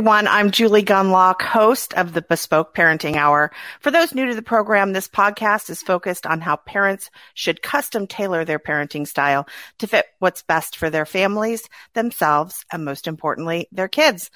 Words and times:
Everyone, 0.00 0.28
I'm 0.28 0.50
Julie 0.50 0.82
Gunlock, 0.82 1.42
host 1.42 1.92
of 1.92 2.14
the 2.14 2.22
Bespoke 2.22 2.74
Parenting 2.74 3.16
Hour. 3.16 3.50
For 3.80 3.90
those 3.90 4.14
new 4.14 4.24
to 4.24 4.34
the 4.34 4.40
program, 4.40 4.94
this 4.94 5.08
podcast 5.08 5.68
is 5.68 5.82
focused 5.82 6.24
on 6.24 6.40
how 6.40 6.56
parents 6.56 7.10
should 7.34 7.60
custom 7.60 8.06
tailor 8.06 8.46
their 8.46 8.58
parenting 8.58 9.06
style 9.06 9.46
to 9.78 9.86
fit 9.86 10.06
what's 10.18 10.40
best 10.40 10.76
for 10.78 10.88
their 10.88 11.04
families, 11.04 11.68
themselves, 11.92 12.64
and 12.72 12.82
most 12.82 13.06
importantly, 13.06 13.68
their 13.72 13.88
kids. 13.88 14.30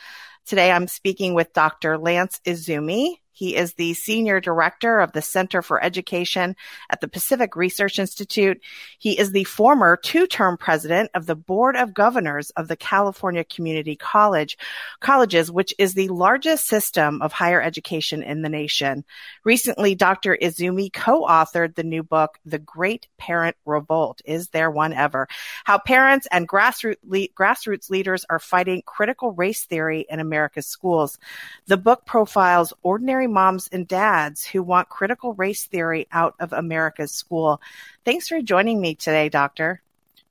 Today 0.45 0.71
I'm 0.71 0.87
speaking 0.87 1.33
with 1.33 1.55
Dr. 1.55 1.96
Lance 1.96 2.43
Izumi. 2.45 3.15
He 3.34 3.56
is 3.56 3.74
the 3.74 3.93
Senior 3.95 4.41
Director 4.41 5.01
of 5.01 5.12
the 5.12 5.20
Center 5.20 5.61
for 5.61 5.83
Education 5.83 6.56
at 6.88 7.01
the 7.01 7.09
Pacific 7.09 7.57
Research 7.57 7.98
Institute. 7.98 8.60
He 8.98 9.19
is 9.19 9.33
the 9.33 9.45
former 9.45 9.97
two-term 9.97 10.57
president 10.57 11.10
of 11.15 11.27
the 11.27 11.34
Board 11.34 11.77
of 11.77 11.93
Governors 11.93 12.51
of 12.51 12.69
the 12.69 12.77
California 12.77 13.45
Community 13.45 13.97
College 13.97 14.57
Colleges, 15.01 15.51
which 15.51 15.74
is 15.79 15.95
the 15.95 16.09
largest 16.09 16.66
system 16.66 17.20
of 17.20 17.33
higher 17.33 17.60
education 17.60 18.23
in 18.23 18.43
the 18.43 18.49
nation. 18.49 19.05
Recently, 19.45 19.95
Dr. 19.95 20.38
Izumi 20.40 20.93
co-authored 20.93 21.74
the 21.74 21.82
new 21.82 22.05
book, 22.05 22.38
The 22.46 22.60
Great 22.60 23.09
Parent 23.18 23.57
Revolt. 23.66 24.23
Is 24.24 24.49
there 24.49 24.71
one 24.71 24.93
ever? 24.93 25.27
How 25.65 25.79
parents 25.79 26.29
and 26.30 26.49
grassroots, 26.49 26.96
le- 27.05 27.29
grassroots 27.29 27.90
leaders 27.90 28.24
are 28.30 28.38
fighting 28.38 28.82
critical 28.87 29.32
race 29.32 29.65
theory 29.65 30.07
in 30.09 30.21
America's 30.21 30.66
schools. 30.66 31.18
The 31.66 31.77
book 31.77 32.07
profiles 32.07 32.73
ordinary 32.82 33.24
moms 33.27 33.69
and 33.73 33.87
dads 33.87 34.45
who 34.45 34.63
want 34.63 34.89
critical 34.89 35.35
race 35.35 35.65
theory 35.65 36.07
out 36.13 36.35
of 36.41 36.53
America's 36.53 37.13
school. 37.13 37.61
Thanks 38.05 38.29
for 38.29 38.41
joining 38.41 38.80
me 38.80 38.95
today, 38.95 39.29
Doctor. 39.29 39.83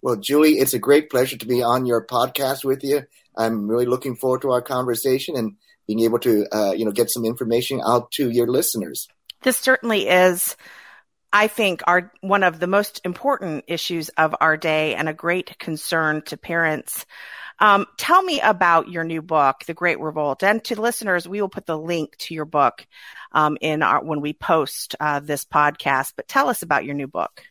Well, 0.01 0.17
Julie, 0.17 0.59
it's 0.59 0.73
a 0.73 0.79
great 0.79 1.09
pleasure 1.09 1.37
to 1.37 1.47
be 1.47 1.63
on 1.63 1.85
your 1.85 2.05
podcast 2.05 2.65
with 2.65 2.83
you. 2.83 3.03
I'm 3.37 3.67
really 3.67 3.85
looking 3.85 4.15
forward 4.15 4.41
to 4.41 4.51
our 4.51 4.61
conversation 4.61 5.35
and 5.37 5.55
being 5.87 6.01
able 6.01 6.19
to, 6.19 6.45
uh, 6.51 6.71
you 6.71 6.85
know, 6.85 6.91
get 6.91 7.09
some 7.09 7.25
information 7.25 7.81
out 7.85 8.11
to 8.11 8.29
your 8.29 8.47
listeners. 8.47 9.07
This 9.41 9.57
certainly 9.57 10.07
is, 10.07 10.55
I 11.31 11.47
think, 11.47 11.81
our 11.87 12.11
one 12.21 12.43
of 12.43 12.59
the 12.59 12.67
most 12.67 13.01
important 13.03 13.65
issues 13.67 14.09
of 14.09 14.35
our 14.39 14.57
day 14.57 14.95
and 14.95 15.09
a 15.09 15.13
great 15.13 15.57
concern 15.57 16.21
to 16.23 16.37
parents. 16.37 17.05
Um, 17.59 17.85
tell 17.97 18.21
me 18.21 18.41
about 18.41 18.89
your 18.89 19.03
new 19.03 19.21
book, 19.21 19.63
The 19.65 19.73
Great 19.73 19.99
Revolt, 19.99 20.43
and 20.43 20.63
to 20.65 20.79
listeners, 20.79 21.27
we 21.27 21.41
will 21.41 21.49
put 21.49 21.65
the 21.65 21.77
link 21.77 22.17
to 22.17 22.33
your 22.33 22.45
book 22.45 22.85
um, 23.31 23.57
in 23.61 23.81
our 23.83 24.03
when 24.03 24.21
we 24.21 24.33
post 24.33 24.95
uh, 24.99 25.19
this 25.19 25.45
podcast. 25.45 26.13
But 26.15 26.27
tell 26.27 26.49
us 26.49 26.61
about 26.61 26.85
your 26.85 26.95
new 26.95 27.07
book. 27.07 27.43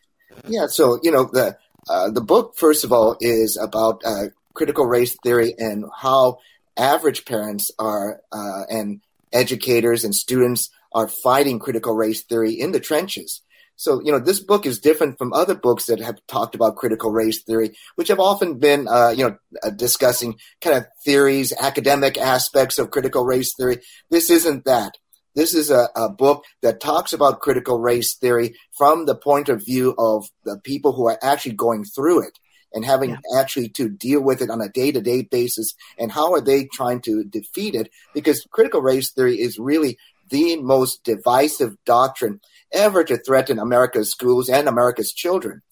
Yeah, 0.46 0.66
so 0.66 0.98
you 1.02 1.10
know 1.10 1.28
the 1.32 1.56
uh, 1.88 2.10
the 2.10 2.20
book 2.20 2.54
first 2.56 2.84
of 2.84 2.92
all 2.92 3.16
is 3.20 3.56
about 3.56 4.02
uh, 4.04 4.26
critical 4.54 4.86
race 4.86 5.16
theory 5.22 5.54
and 5.58 5.84
how 5.96 6.38
average 6.76 7.24
parents 7.24 7.70
are 7.78 8.20
uh, 8.32 8.62
and 8.68 9.00
educators 9.32 10.04
and 10.04 10.14
students 10.14 10.70
are 10.92 11.08
fighting 11.08 11.58
critical 11.58 11.94
race 11.94 12.22
theory 12.22 12.52
in 12.52 12.72
the 12.72 12.80
trenches. 12.80 13.42
So, 13.76 14.00
you 14.04 14.12
know, 14.12 14.18
this 14.18 14.40
book 14.40 14.66
is 14.66 14.78
different 14.78 15.18
from 15.18 15.32
other 15.32 15.54
books 15.54 15.86
that 15.86 16.00
have 16.00 16.20
talked 16.28 16.54
about 16.54 16.76
critical 16.76 17.10
race 17.10 17.42
theory, 17.42 17.76
which 17.96 18.08
have 18.08 18.20
often 18.20 18.58
been, 18.58 18.86
uh, 18.86 19.10
you 19.10 19.28
know, 19.28 19.36
uh, 19.62 19.70
discussing 19.70 20.38
kind 20.60 20.76
of 20.76 20.86
theories, 21.04 21.52
academic 21.58 22.16
aspects 22.18 22.78
of 22.78 22.90
critical 22.90 23.24
race 23.24 23.54
theory. 23.56 23.78
This 24.10 24.30
isn't 24.30 24.64
that. 24.66 24.94
This 25.34 25.54
is 25.54 25.70
a, 25.70 25.88
a 25.96 26.10
book 26.10 26.44
that 26.60 26.80
talks 26.80 27.12
about 27.12 27.40
critical 27.40 27.80
race 27.80 28.14
theory 28.14 28.54
from 28.76 29.06
the 29.06 29.16
point 29.16 29.48
of 29.48 29.64
view 29.64 29.94
of 29.98 30.26
the 30.44 30.60
people 30.62 30.92
who 30.92 31.08
are 31.08 31.18
actually 31.22 31.54
going 31.54 31.84
through 31.84 32.26
it 32.26 32.38
and 32.74 32.84
having 32.84 33.10
yeah. 33.10 33.38
actually 33.38 33.68
to 33.70 33.88
deal 33.88 34.22
with 34.22 34.42
it 34.42 34.50
on 34.50 34.60
a 34.60 34.68
day 34.68 34.92
to 34.92 35.00
day 35.00 35.22
basis. 35.22 35.74
And 35.98 36.12
how 36.12 36.32
are 36.32 36.40
they 36.40 36.68
trying 36.72 37.00
to 37.02 37.24
defeat 37.24 37.74
it? 37.74 37.90
Because 38.14 38.46
critical 38.50 38.82
race 38.82 39.10
theory 39.12 39.40
is 39.40 39.58
really 39.58 39.98
the 40.30 40.56
most 40.56 41.04
divisive 41.04 41.76
doctrine 41.84 42.40
ever 42.72 43.04
to 43.04 43.16
threaten 43.16 43.58
America's 43.58 44.10
schools 44.10 44.48
and 44.48 44.68
America's 44.68 45.12
children. 45.12 45.62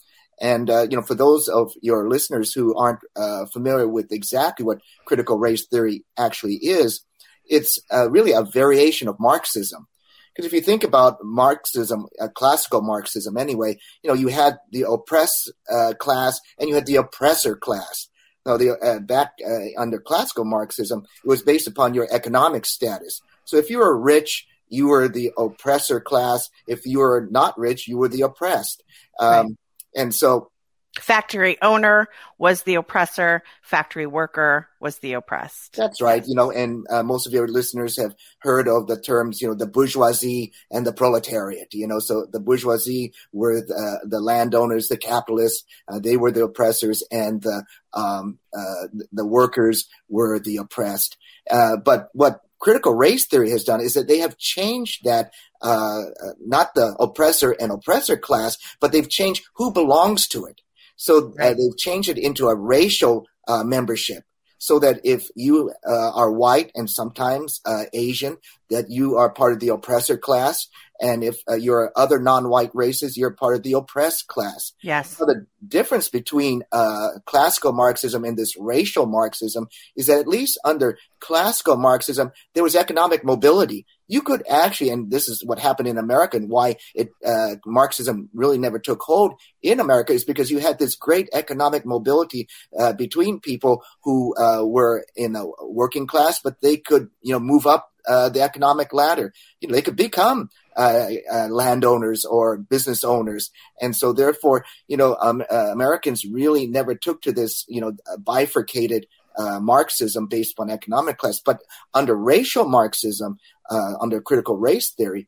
And 0.40 0.70
uh, 0.70 0.86
you 0.90 0.96
know, 0.96 1.02
for 1.02 1.14
those 1.14 1.48
of 1.48 1.72
your 1.82 2.08
listeners 2.08 2.52
who 2.52 2.76
aren't 2.76 3.00
uh, 3.14 3.44
familiar 3.52 3.86
with 3.86 4.10
exactly 4.10 4.64
what 4.64 4.80
critical 5.04 5.38
race 5.38 5.66
theory 5.66 6.04
actually 6.16 6.54
is, 6.56 7.04
it's 7.44 7.78
uh, 7.92 8.10
really 8.10 8.32
a 8.32 8.42
variation 8.42 9.06
of 9.08 9.20
Marxism. 9.20 9.86
Because 10.34 10.46
if 10.46 10.52
you 10.52 10.60
think 10.62 10.84
about 10.84 11.18
Marxism, 11.22 12.06
uh, 12.18 12.28
classical 12.28 12.80
Marxism 12.80 13.36
anyway, 13.36 13.76
you 14.02 14.08
know, 14.08 14.14
you 14.14 14.28
had 14.28 14.58
the 14.70 14.88
oppressed 14.88 15.52
uh, 15.70 15.92
class 15.98 16.40
and 16.58 16.68
you 16.68 16.74
had 16.74 16.86
the 16.86 16.96
oppressor 16.96 17.56
class. 17.56 18.08
Now, 18.46 18.56
the, 18.56 18.78
uh, 18.78 19.00
back 19.00 19.32
under 19.76 20.00
classical 20.00 20.46
Marxism, 20.46 21.04
it 21.22 21.28
was 21.28 21.42
based 21.42 21.66
upon 21.66 21.92
your 21.92 22.08
economic 22.10 22.64
status. 22.64 23.20
So 23.44 23.58
if 23.58 23.68
you 23.68 23.78
were 23.78 24.00
rich 24.00 24.46
you 24.70 24.88
were 24.88 25.08
the 25.08 25.32
oppressor 25.36 26.00
class. 26.00 26.48
If 26.66 26.86
you 26.86 27.00
were 27.00 27.28
not 27.30 27.58
rich, 27.58 27.86
you 27.86 27.98
were 27.98 28.08
the 28.08 28.22
oppressed. 28.22 28.82
Um, 29.18 29.28
right. 29.28 29.46
And 29.94 30.14
so, 30.14 30.50
factory 30.98 31.56
owner 31.62 32.08
was 32.38 32.62
the 32.62 32.74
oppressor, 32.76 33.42
factory 33.62 34.06
worker 34.06 34.68
was 34.80 34.98
the 34.98 35.12
oppressed. 35.12 35.76
That's 35.76 36.00
right. 36.00 36.22
You 36.26 36.34
know, 36.34 36.50
and 36.50 36.86
uh, 36.90 37.02
most 37.02 37.26
of 37.26 37.32
your 37.32 37.46
listeners 37.46 37.96
have 37.98 38.14
heard 38.40 38.66
of 38.66 38.86
the 38.86 39.00
terms, 39.00 39.40
you 39.40 39.48
know, 39.48 39.54
the 39.54 39.66
bourgeoisie 39.66 40.52
and 40.70 40.86
the 40.86 40.92
proletariat. 40.92 41.68
You 41.72 41.86
know, 41.86 41.98
so 41.98 42.26
the 42.30 42.40
bourgeoisie 42.40 43.12
were 43.32 43.60
the, 43.60 43.74
uh, 43.74 44.06
the 44.06 44.20
landowners, 44.20 44.88
the 44.88 44.96
capitalists, 44.96 45.64
uh, 45.88 46.00
they 46.00 46.16
were 46.16 46.32
the 46.32 46.44
oppressors, 46.44 47.04
and 47.10 47.42
the 47.42 47.64
um, 47.92 48.38
uh, 48.56 48.86
the 49.12 49.26
workers 49.26 49.88
were 50.08 50.38
the 50.38 50.56
oppressed. 50.58 51.16
Uh, 51.50 51.76
but 51.76 52.08
what 52.12 52.40
critical 52.60 52.94
race 52.94 53.26
theory 53.26 53.50
has 53.50 53.64
done 53.64 53.80
is 53.80 53.94
that 53.94 54.06
they 54.06 54.18
have 54.18 54.38
changed 54.38 55.04
that 55.04 55.32
uh, 55.62 56.02
not 56.38 56.74
the 56.74 56.94
oppressor 57.00 57.52
and 57.52 57.72
oppressor 57.72 58.16
class, 58.16 58.58
but 58.80 58.92
they've 58.92 59.08
changed 59.08 59.44
who 59.56 59.72
belongs 59.72 60.28
to 60.28 60.44
it. 60.44 60.60
So 60.96 61.32
uh, 61.40 61.54
they've 61.54 61.78
changed 61.78 62.08
it 62.08 62.18
into 62.18 62.48
a 62.48 62.54
racial 62.54 63.26
uh, 63.48 63.64
membership. 63.64 64.24
So 64.58 64.78
that 64.80 65.00
if 65.04 65.28
you 65.34 65.72
uh, 65.88 66.10
are 66.10 66.30
white 66.30 66.70
and 66.74 66.88
sometimes 66.90 67.62
uh, 67.64 67.84
Asian, 67.94 68.36
that 68.68 68.90
you 68.90 69.16
are 69.16 69.32
part 69.32 69.54
of 69.54 69.60
the 69.60 69.70
oppressor 69.70 70.18
class, 70.18 70.68
and 71.00 71.24
if 71.24 71.36
uh, 71.48 71.54
you're 71.54 71.92
other 71.96 72.18
non-white 72.18 72.70
races, 72.74 73.16
you're 73.16 73.30
part 73.30 73.56
of 73.56 73.62
the 73.62 73.72
oppressed 73.72 74.26
class. 74.26 74.72
Yes. 74.82 75.16
So 75.16 75.24
the 75.24 75.46
difference 75.66 76.08
between 76.08 76.62
uh, 76.72 77.08
classical 77.24 77.72
Marxism 77.72 78.24
and 78.24 78.36
this 78.36 78.56
racial 78.58 79.06
Marxism 79.06 79.68
is 79.96 80.06
that 80.06 80.20
at 80.20 80.28
least 80.28 80.58
under 80.64 80.98
classical 81.18 81.76
Marxism, 81.76 82.32
there 82.54 82.62
was 82.62 82.76
economic 82.76 83.24
mobility. 83.24 83.86
You 84.08 84.22
could 84.22 84.42
actually, 84.48 84.90
and 84.90 85.10
this 85.10 85.28
is 85.28 85.44
what 85.44 85.58
happened 85.58 85.88
in 85.88 85.96
America 85.96 86.36
and 86.36 86.50
why 86.50 86.76
it, 86.94 87.10
uh, 87.24 87.56
Marxism 87.64 88.28
really 88.34 88.58
never 88.58 88.78
took 88.78 89.00
hold 89.00 89.34
in 89.62 89.80
America 89.80 90.12
is 90.12 90.24
because 90.24 90.50
you 90.50 90.58
had 90.58 90.78
this 90.78 90.96
great 90.96 91.28
economic 91.32 91.86
mobility 91.86 92.48
uh, 92.78 92.92
between 92.92 93.40
people 93.40 93.84
who 94.02 94.34
uh, 94.36 94.64
were 94.64 95.04
in 95.14 95.36
a 95.36 95.44
working 95.62 96.06
class, 96.06 96.40
but 96.42 96.60
they 96.60 96.76
could, 96.76 97.08
you 97.22 97.32
know, 97.32 97.40
move 97.40 97.66
up 97.66 97.92
uh, 98.08 98.28
the 98.28 98.40
economic 98.40 98.92
ladder. 98.92 99.32
You 99.60 99.68
know, 99.68 99.74
they 99.74 99.82
could 99.82 99.96
become 99.96 100.48
uh, 100.76 101.08
uh, 101.32 101.48
landowners 101.48 102.24
or 102.24 102.56
business 102.56 103.04
owners, 103.04 103.50
and 103.80 103.94
so 103.94 104.12
therefore, 104.12 104.64
you 104.88 104.96
know, 104.96 105.16
um, 105.20 105.42
uh, 105.50 105.70
Americans 105.72 106.24
really 106.24 106.66
never 106.66 106.94
took 106.94 107.22
to 107.22 107.32
this, 107.32 107.64
you 107.68 107.80
know, 107.80 107.92
bifurcated 108.18 109.06
uh, 109.38 109.60
Marxism 109.60 110.26
based 110.26 110.58
on 110.58 110.70
economic 110.70 111.18
class. 111.18 111.40
But 111.44 111.60
under 111.94 112.14
racial 112.14 112.68
Marxism, 112.68 113.38
uh, 113.70 113.94
under 114.00 114.20
critical 114.20 114.56
race 114.56 114.92
theory, 114.92 115.26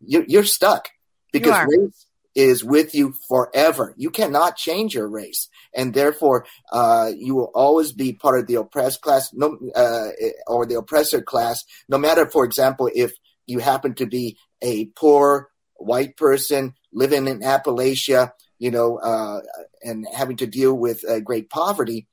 you, 0.00 0.38
are 0.38 0.44
stuck 0.44 0.88
because 1.32 1.66
race 1.66 2.06
is 2.34 2.64
with 2.64 2.94
you 2.94 3.14
forever. 3.28 3.94
You 3.96 4.10
cannot 4.10 4.56
change 4.56 4.94
your 4.94 5.08
race, 5.08 5.48
and 5.74 5.92
therefore 5.92 6.46
uh, 6.72 7.10
you 7.14 7.34
will 7.34 7.50
always 7.54 7.92
be 7.92 8.12
part 8.12 8.38
of 8.38 8.46
the 8.46 8.54
oppressed 8.56 9.02
class, 9.02 9.32
no, 9.32 9.58
uh, 9.74 10.08
or 10.46 10.66
the 10.66 10.78
oppressor 10.78 11.20
class. 11.20 11.64
No 11.88 11.98
matter, 11.98 12.28
for 12.28 12.44
example, 12.44 12.90
if 12.94 13.12
you 13.46 13.58
happen 13.58 13.94
to 13.94 14.06
be 14.06 14.38
a 14.62 14.86
poor 14.96 15.50
white 15.76 16.16
person 16.16 16.74
living 16.92 17.26
in 17.26 17.40
Appalachia, 17.40 18.32
you 18.58 18.70
know, 18.70 18.98
uh, 18.98 19.40
and 19.82 20.06
having 20.14 20.36
to 20.36 20.46
deal 20.46 20.74
with 20.74 21.04
uh, 21.08 21.20
great 21.20 21.50
poverty, 21.50 22.06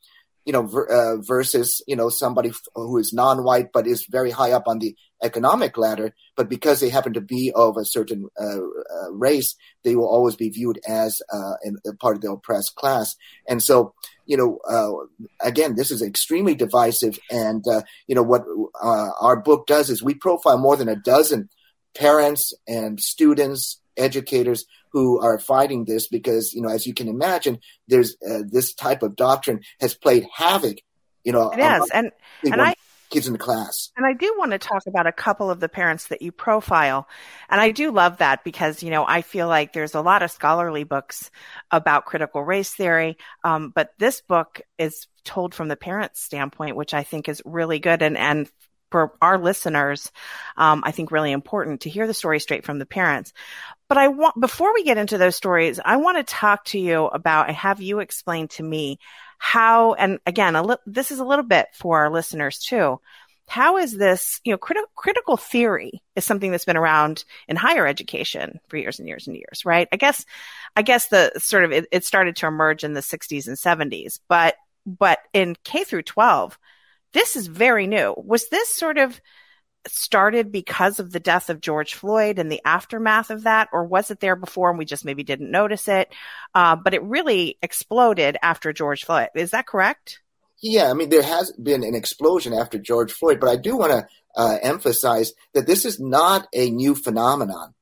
you 0.46 0.54
know, 0.54 0.64
ver- 0.64 0.88
uh, 0.88 1.22
versus 1.22 1.82
you 1.88 1.96
know 1.96 2.10
somebody 2.10 2.52
who 2.76 2.98
is 2.98 3.14
non-white 3.14 3.70
but 3.72 3.88
is 3.88 4.08
very 4.10 4.32
high 4.32 4.52
up 4.52 4.64
on 4.68 4.80
the 4.80 4.96
economic 5.22 5.78
ladder, 5.78 6.16
but 6.36 6.50
because 6.50 6.80
they 6.80 6.90
happen 6.90 7.14
to 7.14 7.22
be 7.22 7.52
of 7.54 7.78
a 7.78 7.86
certain 7.86 8.30
uh, 8.40 8.58
uh, 8.58 9.12
race, 9.12 9.56
they 9.84 9.96
will 9.96 10.08
always 10.08 10.36
be 10.36 10.50
viewed 10.50 10.80
as 10.88 11.22
uh, 11.32 11.54
a 11.86 11.94
part 12.00 12.16
of 12.16 12.22
the 12.22 12.32
oppressed 12.32 12.76
class. 12.76 13.16
And 13.48 13.62
so, 13.62 13.94
you 14.26 14.38
know, 14.38 14.60
uh, 14.68 15.46
again, 15.46 15.76
this 15.76 15.92
is 15.92 16.02
extremely 16.02 16.56
divisive. 16.56 17.20
And 17.30 17.64
uh, 17.68 17.82
you 18.08 18.16
know 18.16 18.24
what 18.24 18.46
uh, 18.82 19.10
our 19.20 19.40
book 19.42 19.68
does 19.68 19.90
is 19.90 20.02
we 20.02 20.14
profile 20.16 20.58
more 20.58 20.78
than 20.78 20.90
a 20.90 20.96
dozen 20.96 21.50
parents 21.96 22.54
and 22.68 23.00
students, 23.00 23.82
educators 23.98 24.66
who 24.92 25.20
are 25.22 25.40
fighting 25.40 25.86
this 25.86 26.08
because, 26.08 26.54
you 26.54 26.62
know, 26.62 26.70
as 26.70 26.88
you 26.88 26.94
can 26.94 27.08
imagine, 27.08 27.60
there's 27.88 28.16
uh, 28.28 28.40
this 28.48 28.74
type 28.74 29.04
of 29.04 29.16
doctrine 29.16 29.62
has 29.80 29.94
played 29.94 30.26
havoc. 30.34 30.78
You 31.24 31.34
know, 31.34 31.52
it 31.52 31.60
has, 31.60 31.90
and 31.94 32.12
and 32.44 32.62
I 32.62 32.76
kids 33.10 33.28
in 33.28 33.34
the 33.34 33.40
class. 33.40 33.92
And 33.98 34.06
I 34.06 34.14
do 34.14 34.34
want 34.38 34.52
to 34.52 34.60
talk 34.60 34.84
about 34.88 35.08
a 35.08 35.12
couple 35.12 35.50
of 35.50 35.60
the 35.60 35.70
parents 35.70 36.08
that 36.08 36.22
you 36.22 36.32
profile. 36.32 37.08
And 37.50 37.60
I 37.60 37.72
do 37.72 37.92
love 37.92 38.18
that 38.18 38.44
because, 38.44 38.84
you 38.84 38.90
know, 38.90 39.06
I 39.08 39.22
feel 39.22 39.48
like 39.48 39.74
there's 39.74 39.96
a 39.96 40.02
lot 40.02 40.24
of 40.24 40.32
scholarly 40.32 40.84
books 40.84 41.32
about 41.72 42.06
critical 42.06 42.44
race 42.44 42.72
theory. 42.74 43.18
Um, 43.44 43.72
but 43.74 43.94
this 43.98 44.22
book 44.22 44.62
is 44.78 45.08
told 45.24 45.54
from 45.54 45.68
the 45.68 45.76
parent's 45.76 46.22
standpoint, 46.22 46.76
which 46.76 46.94
I 46.94 47.04
think 47.04 47.28
is 47.28 47.42
really 47.46 47.80
good. 47.80 48.02
And, 48.02 48.18
and 48.18 48.50
for 48.92 49.14
our 49.22 49.38
listeners, 49.38 50.12
um, 50.58 50.84
I 50.86 50.92
think 50.92 51.12
really 51.12 51.32
important 51.32 51.82
to 51.82 51.90
hear 51.90 52.08
the 52.08 52.14
story 52.14 52.40
straight 52.40 52.66
from 52.66 52.80
the 52.80 52.86
parents. 52.86 53.34
But 53.88 53.98
I 53.98 54.08
want, 54.08 54.40
before 54.40 54.74
we 54.74 54.84
get 54.84 54.98
into 54.98 55.18
those 55.18 55.36
stories, 55.36 55.80
I 55.84 55.98
want 55.98 56.18
to 56.18 56.24
talk 56.24 56.66
to 56.66 56.80
you 56.80 57.06
about 57.06 57.48
and 57.48 57.58
have 57.58 57.82
you 57.82 58.00
explain 58.00 58.48
to 58.50 58.64
me 58.64 59.00
how, 59.38 59.94
and 59.94 60.20
again, 60.26 60.54
li- 60.54 60.76
this 60.86 61.12
is 61.12 61.20
a 61.20 61.26
little 61.26 61.46
bit 61.46 61.68
for 61.74 62.00
our 62.00 62.10
listeners 62.12 62.60
too. 62.60 63.00
How 63.48 63.78
is 63.78 63.98
this, 63.98 64.42
you 64.44 64.52
know, 64.52 64.60
criti- 64.60 64.84
critical 64.96 65.38
theory 65.38 66.04
is 66.16 66.24
something 66.24 66.52
that's 66.52 66.66
been 66.66 66.78
around 66.78 67.24
in 67.48 67.56
higher 67.56 67.88
education 67.88 68.60
for 68.68 68.78
years 68.78 69.00
and 69.00 69.08
years 69.08 69.26
and 69.26 69.36
years, 69.36 69.66
right? 69.66 69.88
I 69.92 69.96
guess, 69.96 70.24
I 70.76 70.84
guess 70.84 71.08
the 71.08 71.32
sort 71.38 71.64
of, 71.64 71.72
it, 71.72 71.88
it 71.92 72.06
started 72.06 72.36
to 72.38 72.48
emerge 72.48 72.84
in 72.84 72.94
the 72.94 73.00
60s 73.00 73.48
and 73.48 73.58
70s, 73.58 74.20
but, 74.28 74.56
but 74.86 75.18
in 75.34 75.56
K 75.64 75.84
through 75.84 76.04
12, 76.04 76.60
this 77.14 77.36
is 77.36 77.48
very 77.48 77.88
new. 77.88 78.14
Was 78.18 78.50
this 78.50 78.76
sort 78.76 78.98
of 78.98 79.20
started 79.88 80.52
because 80.52 81.00
of 81.00 81.12
the 81.12 81.20
death 81.20 81.50
of 81.50 81.62
George 81.62 81.94
Floyd 81.94 82.40
and 82.40 82.52
the 82.52 82.62
aftermath 82.66 83.30
of 83.30 83.44
that, 83.44 83.70
or 83.72 83.86
was 83.86 84.12
it 84.12 84.20
there 84.20 84.36
before 84.36 84.70
and 84.70 84.78
we 84.78 84.86
just 84.86 85.06
maybe 85.06 85.24
didn't 85.24 85.52
notice 85.52 85.88
it? 85.88 86.14
Uh, 86.54 86.76
but 86.76 86.94
it 86.94 87.04
really 87.04 87.58
exploded 87.62 88.38
after 88.42 88.74
George 88.74 89.06
Floyd. 89.06 89.30
Is 89.36 89.52
that 89.52 89.68
correct? 89.68 90.22
Yeah, 90.62 90.90
I 90.90 90.94
mean, 90.94 91.10
there 91.10 91.24
has 91.24 91.52
been 91.54 91.84
an 91.84 91.96
explosion 91.96 92.54
after 92.54 92.78
George 92.78 93.14
Floyd, 93.14 93.40
but 93.40 93.50
I 93.50 93.56
do 93.56 93.78
want 93.78 93.94
to 93.94 94.08
uh, 94.36 94.58
emphasize 94.62 95.32
that 95.54 95.66
this 95.66 95.86
is 95.86 96.00
not 96.00 96.48
a 96.54 96.70
new 96.70 96.96
phenomenon. 96.96 97.74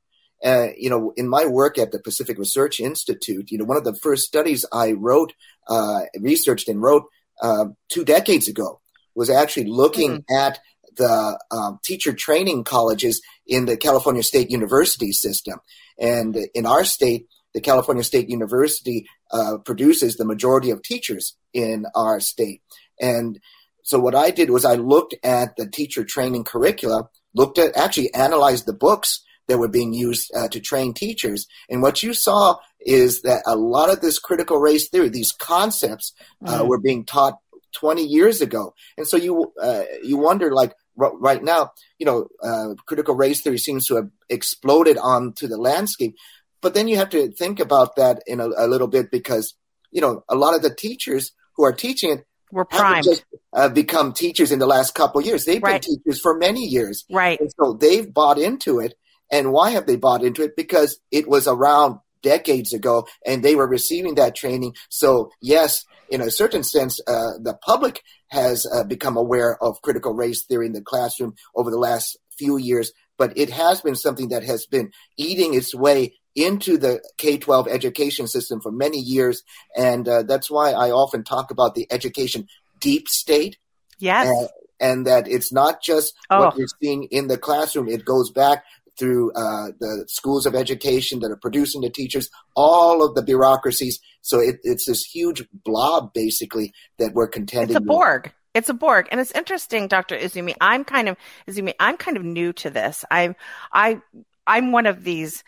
Uh, 0.44 0.68
you 0.78 0.92
know, 0.92 1.12
in 1.18 1.28
my 1.28 1.48
work 1.48 1.80
at 1.80 1.92
the 1.92 2.00
Pacific 2.00 2.38
Research 2.38 2.80
Institute, 2.80 3.50
you 3.50 3.58
know, 3.58 3.66
one 3.66 3.78
of 3.78 3.84
the 3.84 3.96
first 3.96 4.26
studies 4.26 4.64
I 4.72 4.92
wrote, 4.92 5.34
uh, 5.68 6.02
researched 6.20 6.68
and 6.68 6.80
wrote 6.80 7.06
uh, 7.42 7.66
two 7.90 8.06
decades 8.06 8.48
ago 8.48 8.80
was 9.18 9.30
actually 9.30 9.66
looking 9.66 10.22
mm-hmm. 10.22 10.38
at 10.38 10.60
the 10.96 11.40
um, 11.52 11.80
teacher 11.84 12.14
training 12.14 12.64
colleges 12.64 13.22
in 13.46 13.66
the 13.66 13.76
California 13.76 14.24
State 14.24 14.50
University 14.50 15.12
system. 15.12 15.60
And 16.00 16.38
in 16.54 16.66
our 16.66 16.86
state, 16.86 17.28
the 17.54 17.62
California 17.62 18.04
State 18.04 18.30
University 18.30 19.08
uh, 19.32 19.58
produces 19.66 20.16
the 20.16 20.26
majority 20.26 20.70
of 20.70 20.84
teachers 20.84 21.36
in 21.54 21.86
our 21.96 22.20
state. 22.20 22.62
And 23.02 23.40
so 23.84 24.00
what 24.00 24.16
I 24.16 24.30
did 24.32 24.50
was 24.52 24.66
I 24.66 24.76
looked 24.76 25.16
at 25.24 25.56
the 25.56 25.68
teacher 25.68 26.04
training 26.04 26.44
curricula, 26.44 27.10
looked 27.34 27.58
at 27.58 27.76
actually 27.76 28.14
analyzed 28.14 28.66
the 28.68 28.74
books 28.74 29.24
that 29.48 29.58
were 29.58 29.70
being 29.70 29.94
used 29.94 30.30
uh, 30.36 30.48
to 30.50 30.60
train 30.60 30.94
teachers. 30.94 31.48
And 31.70 31.82
what 31.82 32.04
you 32.04 32.14
saw 32.14 32.58
is 32.82 33.22
that 33.22 33.44
a 33.48 33.56
lot 33.56 33.90
of 33.90 34.02
this 34.02 34.20
critical 34.20 34.60
race 34.60 34.90
theory, 34.90 35.10
these 35.10 35.32
concepts, 35.32 36.14
uh, 36.46 36.60
mm-hmm. 36.60 36.68
were 36.68 36.80
being 36.80 37.06
taught 37.06 37.40
20 37.76 38.04
years 38.04 38.42
ago. 38.42 38.74
And 38.98 39.08
so 39.08 39.18
you 39.18 39.52
uh, 39.62 39.84
you 40.04 40.18
wonder 40.18 40.52
like 40.52 40.74
right 40.96 41.44
now, 41.44 41.72
you 42.00 42.06
know, 42.06 42.28
uh, 42.44 42.74
critical 42.86 43.16
race 43.16 43.42
theory 43.42 43.58
seems 43.58 43.86
to 43.88 43.96
have 43.96 44.10
exploded 44.30 44.98
onto 44.98 45.48
the 45.48 45.58
landscape. 45.58 46.16
But 46.62 46.74
then 46.74 46.88
you 46.88 46.98
have 46.98 47.10
to 47.12 47.32
think 47.32 47.60
about 47.60 47.96
that 47.98 48.24
in 48.26 48.40
a, 48.40 48.48
a 48.48 48.68
little 48.68 48.88
bit 48.88 49.12
because 49.12 49.56
you 49.92 50.02
know 50.02 50.24
a 50.28 50.36
lot 50.36 50.56
of 50.56 50.62
the 50.62 50.74
teachers 50.74 51.32
who 51.56 51.64
are 51.64 51.74
teaching 51.74 52.12
it 52.12 52.26
were 52.52 52.66
primed. 52.66 53.06
Just, 53.06 53.26
uh, 53.54 53.70
become 53.70 54.14
teachers 54.14 54.52
in 54.52 54.60
the 54.60 54.68
last 54.68 54.96
couple 54.96 55.22
years. 55.22 55.46
They've 55.46 55.62
right. 55.62 55.82
been 55.82 55.98
teachers 55.98 56.20
for 56.20 56.38
many 56.38 56.66
years, 56.66 57.06
right? 57.12 57.40
And 57.40 57.52
so 57.60 57.74
they've 57.74 58.12
bought 58.12 58.38
into 58.38 58.80
it. 58.80 58.94
And 59.32 59.52
why 59.52 59.72
have 59.72 59.88
they 59.88 59.98
bought 59.98 60.24
into 60.24 60.42
it? 60.44 60.56
Because 60.56 61.00
it 61.12 61.28
was 61.28 61.48
around 61.48 62.00
decades 62.24 62.74
ago 62.74 63.08
and 63.26 63.44
they 63.44 63.56
were 63.56 63.68
receiving 63.68 64.16
that 64.16 64.36
training. 64.36 64.74
So 64.90 65.32
yes, 65.42 65.84
in 66.10 66.22
a 66.22 66.32
certain 66.32 66.64
sense, 66.64 67.00
uh, 67.08 67.38
the 67.42 67.58
public 67.62 68.04
has 68.30 68.66
uh, 68.74 68.84
become 68.84 69.18
aware 69.18 69.62
of 69.64 69.82
critical 69.82 70.14
race 70.14 70.46
theory 70.46 70.68
in 70.68 70.74
the 70.74 70.82
classroom 70.82 71.36
over 71.56 71.72
the 71.72 71.78
last 71.78 72.18
few 72.38 72.58
years, 72.58 72.92
but 73.18 73.38
it 73.38 73.50
has 73.50 73.82
been 73.82 73.96
something 73.96 74.30
that 74.30 74.44
has 74.44 74.66
been 74.66 74.92
eating 75.18 75.54
its 75.54 75.74
way 75.74 76.14
into 76.36 76.78
the 76.78 77.02
K 77.18 77.38
12 77.38 77.68
education 77.68 78.28
system 78.28 78.62
for 78.62 78.72
many 78.72 79.00
years. 79.00 79.44
And 79.76 80.08
uh, 80.08 80.24
that's 80.24 80.52
why 80.52 80.72
I 80.72 80.92
often 80.92 81.24
talk 81.24 81.52
about 81.52 81.74
the 81.74 81.88
education 81.92 82.48
deep 82.80 83.08
state. 83.08 83.58
Yes. 83.98 84.28
And, 84.28 84.50
and 84.80 85.08
that 85.08 85.28
it's 85.28 85.52
not 85.52 85.82
just 85.82 86.14
oh. 86.30 86.46
what 86.46 86.58
you're 86.58 86.68
seeing 86.82 87.06
in 87.06 87.28
the 87.28 87.38
classroom, 87.38 87.88
it 87.88 88.06
goes 88.06 88.30
back 88.30 88.64
through 88.98 89.32
uh, 89.34 89.72
the 89.80 90.06
schools 90.08 90.46
of 90.46 90.56
education 90.56 91.20
that 91.20 91.32
are 91.32 91.38
producing 91.38 91.82
the 91.82 91.90
teachers, 91.90 92.30
all 92.56 93.04
of 93.04 93.16
the 93.16 93.22
bureaucracies. 93.22 94.00
So 94.22 94.40
it, 94.40 94.60
it's 94.64 94.86
this 94.86 95.04
huge 95.04 95.46
blob, 95.52 96.14
basically, 96.14 96.74
that 97.00 97.14
we're 97.14 97.28
contending. 97.28 97.76
It's 97.76 97.84
a 97.84 97.88
Borg. 97.88 98.34
It's 98.54 98.70
a 98.70 98.74
Borg, 98.74 99.08
and 99.12 99.22
it's 99.22 99.32
interesting, 99.32 99.88
Dr. 99.88 100.18
Izumi. 100.18 100.56
I'm 100.60 100.84
kind 100.84 101.10
of 101.10 101.18
Izumi. 101.48 101.74
I'm 101.80 101.98
kind 101.98 102.18
of 102.18 102.24
new 102.24 102.54
to 102.54 102.70
this. 102.72 103.06
I'm 103.12 103.36
I 103.72 104.02
I'm 104.48 104.72
one 104.72 104.88
of 104.88 105.04
these. 105.04 105.44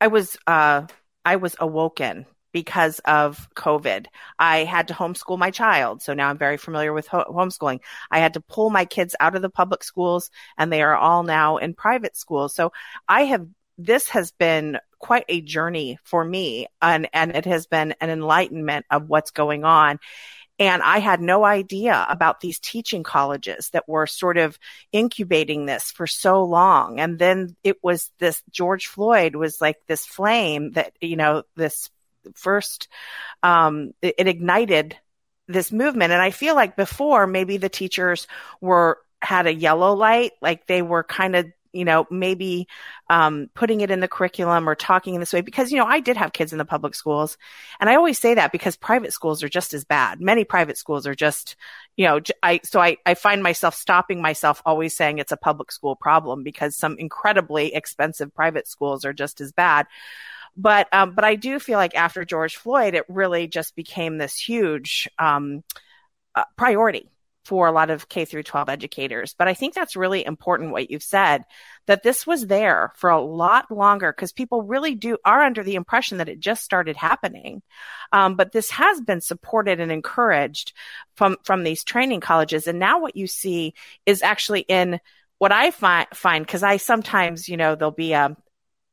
I 0.00 0.08
was 0.08 0.36
uh 0.46 0.86
I 1.24 1.36
was 1.36 1.54
awoken 1.60 2.26
because 2.58 2.98
of 3.04 3.48
COVID. 3.54 4.06
I 4.36 4.64
had 4.64 4.88
to 4.88 4.94
homeschool 4.94 5.38
my 5.38 5.52
child. 5.52 6.02
So 6.02 6.12
now 6.12 6.28
I'm 6.28 6.38
very 6.38 6.56
familiar 6.56 6.92
with 6.92 7.06
ho- 7.06 7.24
homeschooling. 7.28 7.78
I 8.10 8.18
had 8.18 8.34
to 8.34 8.40
pull 8.40 8.68
my 8.68 8.84
kids 8.84 9.14
out 9.20 9.36
of 9.36 9.42
the 9.42 9.48
public 9.48 9.84
schools 9.84 10.32
and 10.56 10.72
they 10.72 10.82
are 10.82 10.96
all 10.96 11.22
now 11.22 11.58
in 11.58 11.72
private 11.72 12.16
schools. 12.16 12.56
So 12.56 12.72
I 13.08 13.26
have, 13.26 13.46
this 13.78 14.08
has 14.08 14.32
been 14.32 14.80
quite 14.98 15.24
a 15.28 15.40
journey 15.40 16.00
for 16.02 16.24
me 16.24 16.66
and, 16.82 17.08
and 17.12 17.36
it 17.36 17.44
has 17.44 17.68
been 17.68 17.94
an 18.00 18.10
enlightenment 18.10 18.86
of 18.90 19.08
what's 19.08 19.30
going 19.30 19.62
on. 19.62 20.00
And 20.58 20.82
I 20.82 20.98
had 20.98 21.20
no 21.20 21.44
idea 21.44 22.04
about 22.10 22.40
these 22.40 22.58
teaching 22.58 23.04
colleges 23.04 23.70
that 23.70 23.88
were 23.88 24.08
sort 24.08 24.36
of 24.36 24.58
incubating 24.90 25.66
this 25.66 25.92
for 25.92 26.08
so 26.08 26.42
long. 26.42 26.98
And 26.98 27.20
then 27.20 27.54
it 27.62 27.76
was 27.84 28.10
this 28.18 28.42
George 28.50 28.88
Floyd 28.88 29.36
was 29.36 29.60
like 29.60 29.76
this 29.86 30.04
flame 30.04 30.72
that, 30.72 30.94
you 31.00 31.14
know, 31.14 31.44
this 31.54 31.90
first, 32.34 32.88
um, 33.42 33.92
it, 34.02 34.14
it 34.18 34.28
ignited 34.28 34.96
this 35.46 35.72
movement. 35.72 36.12
And 36.12 36.20
I 36.20 36.30
feel 36.30 36.54
like 36.54 36.76
before 36.76 37.26
maybe 37.26 37.56
the 37.56 37.68
teachers 37.68 38.26
were, 38.60 38.98
had 39.20 39.46
a 39.46 39.54
yellow 39.54 39.94
light, 39.94 40.32
like 40.40 40.66
they 40.66 40.82
were 40.82 41.02
kind 41.02 41.34
of 41.34 41.46
you 41.72 41.84
know, 41.84 42.06
maybe 42.10 42.66
um, 43.10 43.50
putting 43.54 43.80
it 43.80 43.90
in 43.90 44.00
the 44.00 44.08
curriculum 44.08 44.68
or 44.68 44.74
talking 44.74 45.14
in 45.14 45.20
this 45.20 45.32
way. 45.32 45.42
Because, 45.42 45.70
you 45.70 45.78
know, 45.78 45.86
I 45.86 46.00
did 46.00 46.16
have 46.16 46.32
kids 46.32 46.52
in 46.52 46.58
the 46.58 46.64
public 46.64 46.94
schools. 46.94 47.36
And 47.78 47.90
I 47.90 47.94
always 47.94 48.18
say 48.18 48.34
that 48.34 48.52
because 48.52 48.76
private 48.76 49.12
schools 49.12 49.42
are 49.42 49.48
just 49.48 49.74
as 49.74 49.84
bad. 49.84 50.20
Many 50.20 50.44
private 50.44 50.78
schools 50.78 51.06
are 51.06 51.14
just, 51.14 51.56
you 51.96 52.06
know, 52.06 52.20
I, 52.42 52.60
so 52.64 52.80
I, 52.80 52.96
I 53.04 53.14
find 53.14 53.42
myself 53.42 53.74
stopping 53.74 54.22
myself 54.22 54.62
always 54.64 54.96
saying 54.96 55.18
it's 55.18 55.32
a 55.32 55.36
public 55.36 55.70
school 55.70 55.94
problem 55.94 56.42
because 56.42 56.74
some 56.74 56.96
incredibly 56.98 57.74
expensive 57.74 58.34
private 58.34 58.66
schools 58.66 59.04
are 59.04 59.12
just 59.12 59.40
as 59.40 59.52
bad. 59.52 59.86
But 60.56 60.92
um, 60.92 61.14
but 61.14 61.24
I 61.24 61.34
do 61.34 61.58
feel 61.58 61.78
like 61.78 61.94
after 61.94 62.24
George 62.24 62.56
Floyd, 62.56 62.94
it 62.94 63.04
really 63.08 63.46
just 63.46 63.76
became 63.76 64.18
this 64.18 64.36
huge 64.36 65.08
um, 65.18 65.62
uh, 66.34 66.44
priority 66.56 67.10
for 67.48 67.66
a 67.66 67.72
lot 67.72 67.88
of 67.88 68.10
K 68.10 68.26
through 68.26 68.42
12 68.42 68.68
educators. 68.68 69.34
But 69.38 69.48
I 69.48 69.54
think 69.54 69.72
that's 69.72 69.96
really 69.96 70.22
important 70.22 70.70
what 70.70 70.90
you've 70.90 71.02
said 71.02 71.44
that 71.86 72.02
this 72.02 72.26
was 72.26 72.46
there 72.46 72.92
for 72.96 73.08
a 73.08 73.22
lot 73.22 73.70
longer 73.70 74.12
because 74.12 74.32
people 74.32 74.64
really 74.64 74.94
do 74.94 75.16
are 75.24 75.42
under 75.42 75.62
the 75.62 75.76
impression 75.76 76.18
that 76.18 76.28
it 76.28 76.40
just 76.40 76.62
started 76.62 76.94
happening. 76.94 77.62
Um, 78.12 78.36
but 78.36 78.52
this 78.52 78.70
has 78.72 79.00
been 79.00 79.22
supported 79.22 79.80
and 79.80 79.90
encouraged 79.90 80.74
from 81.16 81.38
from 81.42 81.64
these 81.64 81.84
training 81.84 82.20
colleges. 82.20 82.66
And 82.66 82.78
now 82.78 83.00
what 83.00 83.16
you 83.16 83.26
see 83.26 83.72
is 84.04 84.22
actually 84.22 84.60
in 84.60 85.00
what 85.38 85.50
I 85.50 85.70
find 85.70 86.06
find 86.12 86.44
because 86.44 86.62
I 86.62 86.76
sometimes 86.76 87.48
you 87.48 87.56
know 87.56 87.76
there'll 87.76 87.92
be 87.92 88.12
a 88.12 88.36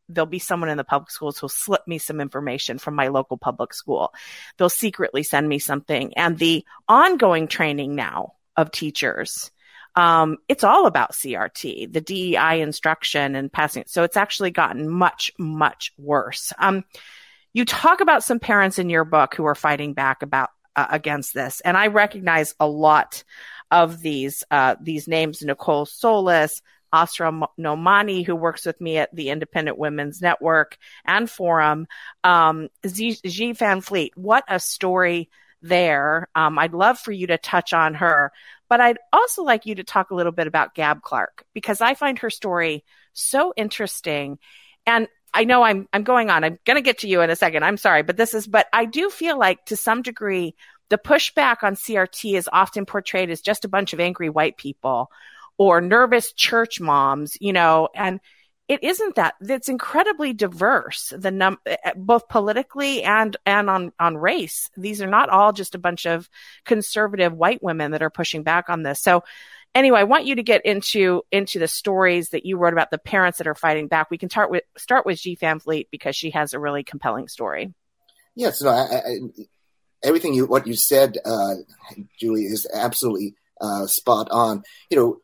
there'll 0.10 0.26
be 0.26 0.40
someone 0.40 0.70
in 0.70 0.78
the 0.78 0.84
public 0.84 1.12
schools 1.12 1.38
who'll 1.38 1.50
slip 1.50 1.88
me 1.88 1.98
some 1.98 2.22
information 2.22 2.78
from 2.78 2.96
my 2.96 3.08
local 3.08 3.38
public 3.38 3.74
school. 3.74 4.14
They'll 4.58 4.70
secretly 4.70 5.24
send 5.24 5.48
me 5.48 5.60
something. 5.60 6.14
And 6.16 6.38
the 6.38 6.66
ongoing 6.88 7.48
training 7.48 7.96
now 7.96 8.34
of 8.56 8.72
teachers, 8.72 9.52
um, 9.96 10.38
it's 10.48 10.64
all 10.64 10.88
about 10.88 11.14
CRT, 11.14 11.92
the 11.92 12.02
DEI 12.02 12.62
instruction 12.62 13.36
and 13.36 13.52
passing. 13.52 13.86
So 13.88 14.04
it's 14.04 14.18
actually 14.18 14.52
gotten 14.52 14.90
much, 14.90 15.32
much 15.38 15.94
worse. 15.98 16.52
Um, 16.60 16.84
you 17.54 17.64
talk 17.64 18.02
about 18.02 18.24
some 18.24 18.40
parents 18.40 18.80
in 18.80 18.90
your 18.90 19.06
book 19.06 19.36
who 19.36 19.46
are 19.46 19.56
fighting 19.56 19.94
back 19.94 20.22
about 20.22 20.50
uh, 20.76 20.88
against 20.90 21.34
this, 21.34 21.62
and 21.62 21.78
I 21.78 21.88
recognize 21.88 22.54
a 22.60 22.68
lot 22.68 23.24
of 23.72 24.02
these 24.02 24.44
uh, 24.52 24.76
these 24.82 25.08
names: 25.08 25.42
Nicole 25.42 25.86
Solas, 25.86 26.62
Asra 26.96 27.32
Nomani, 27.60 28.26
who 28.26 28.36
works 28.36 28.66
with 28.66 28.80
me 28.80 28.98
at 28.98 29.14
the 29.14 29.30
Independent 29.30 29.78
Women's 29.78 30.22
Network 30.22 30.78
and 31.06 31.30
Forum, 31.30 31.88
um, 32.24 32.70
Xi 32.86 33.52
Van 33.54 33.82
Fleet. 33.82 34.14
What 34.16 34.44
a 34.48 34.60
story 34.60 35.30
there. 35.62 36.30
Um, 36.36 36.58
I'd 36.58 36.74
love 36.74 37.00
for 37.00 37.12
you 37.12 37.28
to 37.28 37.38
touch 37.38 37.74
on 37.74 37.96
her. 37.96 38.32
But 38.70 38.82
I'd 38.82 38.98
also 39.14 39.44
like 39.44 39.66
you 39.66 39.76
to 39.76 39.84
talk 39.84 40.10
a 40.10 40.16
little 40.16 40.32
bit 40.32 40.48
about 40.48 40.74
Gab 40.74 41.02
Clark 41.02 41.46
because 41.54 41.82
I 41.82 41.94
find 41.94 42.20
her 42.20 42.30
story 42.30 42.84
so 43.14 43.54
interesting. 43.56 44.40
And 44.86 45.08
I 45.34 45.44
know 45.44 45.64
I'm 45.64 45.88
I'm 45.92 46.04
going 46.04 46.30
on. 46.30 46.44
I'm 46.44 46.58
going 46.66 46.78
to 46.78 46.82
get 46.82 47.00
to 47.00 47.10
you 47.10 47.22
in 47.22 47.30
a 47.30 47.36
second. 47.36 47.64
I'm 47.64 47.78
sorry, 47.78 48.04
but 48.04 48.18
this 48.18 48.34
is 48.34 48.48
but 48.48 48.68
I 48.72 48.86
do 48.86 49.10
feel 49.10 49.38
like 49.38 49.66
to 49.66 49.76
some 49.76 50.02
degree 50.02 50.56
the 50.90 50.98
pushback 50.98 51.58
on 51.64 51.76
CRT 51.76 52.38
is 52.38 52.50
often 52.52 52.86
portrayed 52.86 53.30
as 53.32 53.42
just 53.42 53.66
a 53.66 53.70
bunch 53.70 53.94
of 53.94 54.00
angry 54.00 54.30
white 54.30 54.56
people 54.56 55.12
or 55.58 55.82
nervous 55.82 56.34
church 56.34 56.80
moms, 56.80 57.38
you 57.40 57.54
know, 57.54 57.90
and 57.96 58.20
it 58.68 58.84
isn't 58.84 59.16
that. 59.16 59.36
It's 59.42 59.70
incredibly 59.70 60.34
diverse. 60.34 61.14
The 61.16 61.32
num 61.32 61.60
eh, 61.66 61.78
eh, 61.84 61.92
both 61.96 62.28
politically 62.28 63.04
and 63.04 63.38
and 63.46 63.70
on 63.70 63.92
on 64.00 64.18
race. 64.18 64.70
These 64.76 65.02
are 65.02 65.08
not 65.08 65.30
all 65.30 65.54
just 65.54 65.76
a 65.76 65.80
bunch 65.80 66.06
of 66.06 66.28
conservative 66.66 67.34
white 67.34 67.62
women 67.62 67.92
that 67.92 68.02
are 68.02 68.10
pushing 68.10 68.44
back 68.44 68.70
on 68.70 68.82
this. 68.84 69.02
So 69.02 69.24
anyway, 69.76 70.00
I 70.00 70.06
want 70.06 70.26
you 70.26 70.36
to 70.36 70.44
get 70.44 70.66
into 70.66 71.22
into 71.32 71.60
the 71.60 71.68
stories 71.68 72.30
that 72.30 72.46
you 72.46 72.58
wrote 72.58 72.74
about 72.74 72.90
the 72.90 72.98
parents 72.98 73.38
that 73.38 73.48
are 73.48 73.56
fighting 73.56 73.88
back. 73.88 74.10
We 74.10 74.18
can 74.18 74.30
start 74.30 74.50
with 74.50 74.64
start 74.78 75.06
with 75.06 75.20
G 75.20 75.36
Van 75.36 75.60
Fleet 75.60 75.88
because 75.92 76.16
she 76.16 76.32
has 76.32 76.54
a 76.54 76.60
really 76.60 76.84
compelling 76.84 77.28
story. 77.28 77.74
Yes, 78.36 78.62
no, 78.62 78.70
I, 78.70 78.98
I, 78.98 79.20
everything 80.04 80.34
you 80.34 80.46
what 80.46 80.66
you 80.66 80.76
said, 80.76 81.18
uh, 81.24 81.56
Julie, 82.20 82.46
is 82.46 82.68
absolutely 82.74 83.36
uh, 83.62 83.86
spot 83.86 84.28
on. 84.32 84.64
You 84.90 84.98
know, 84.98 85.18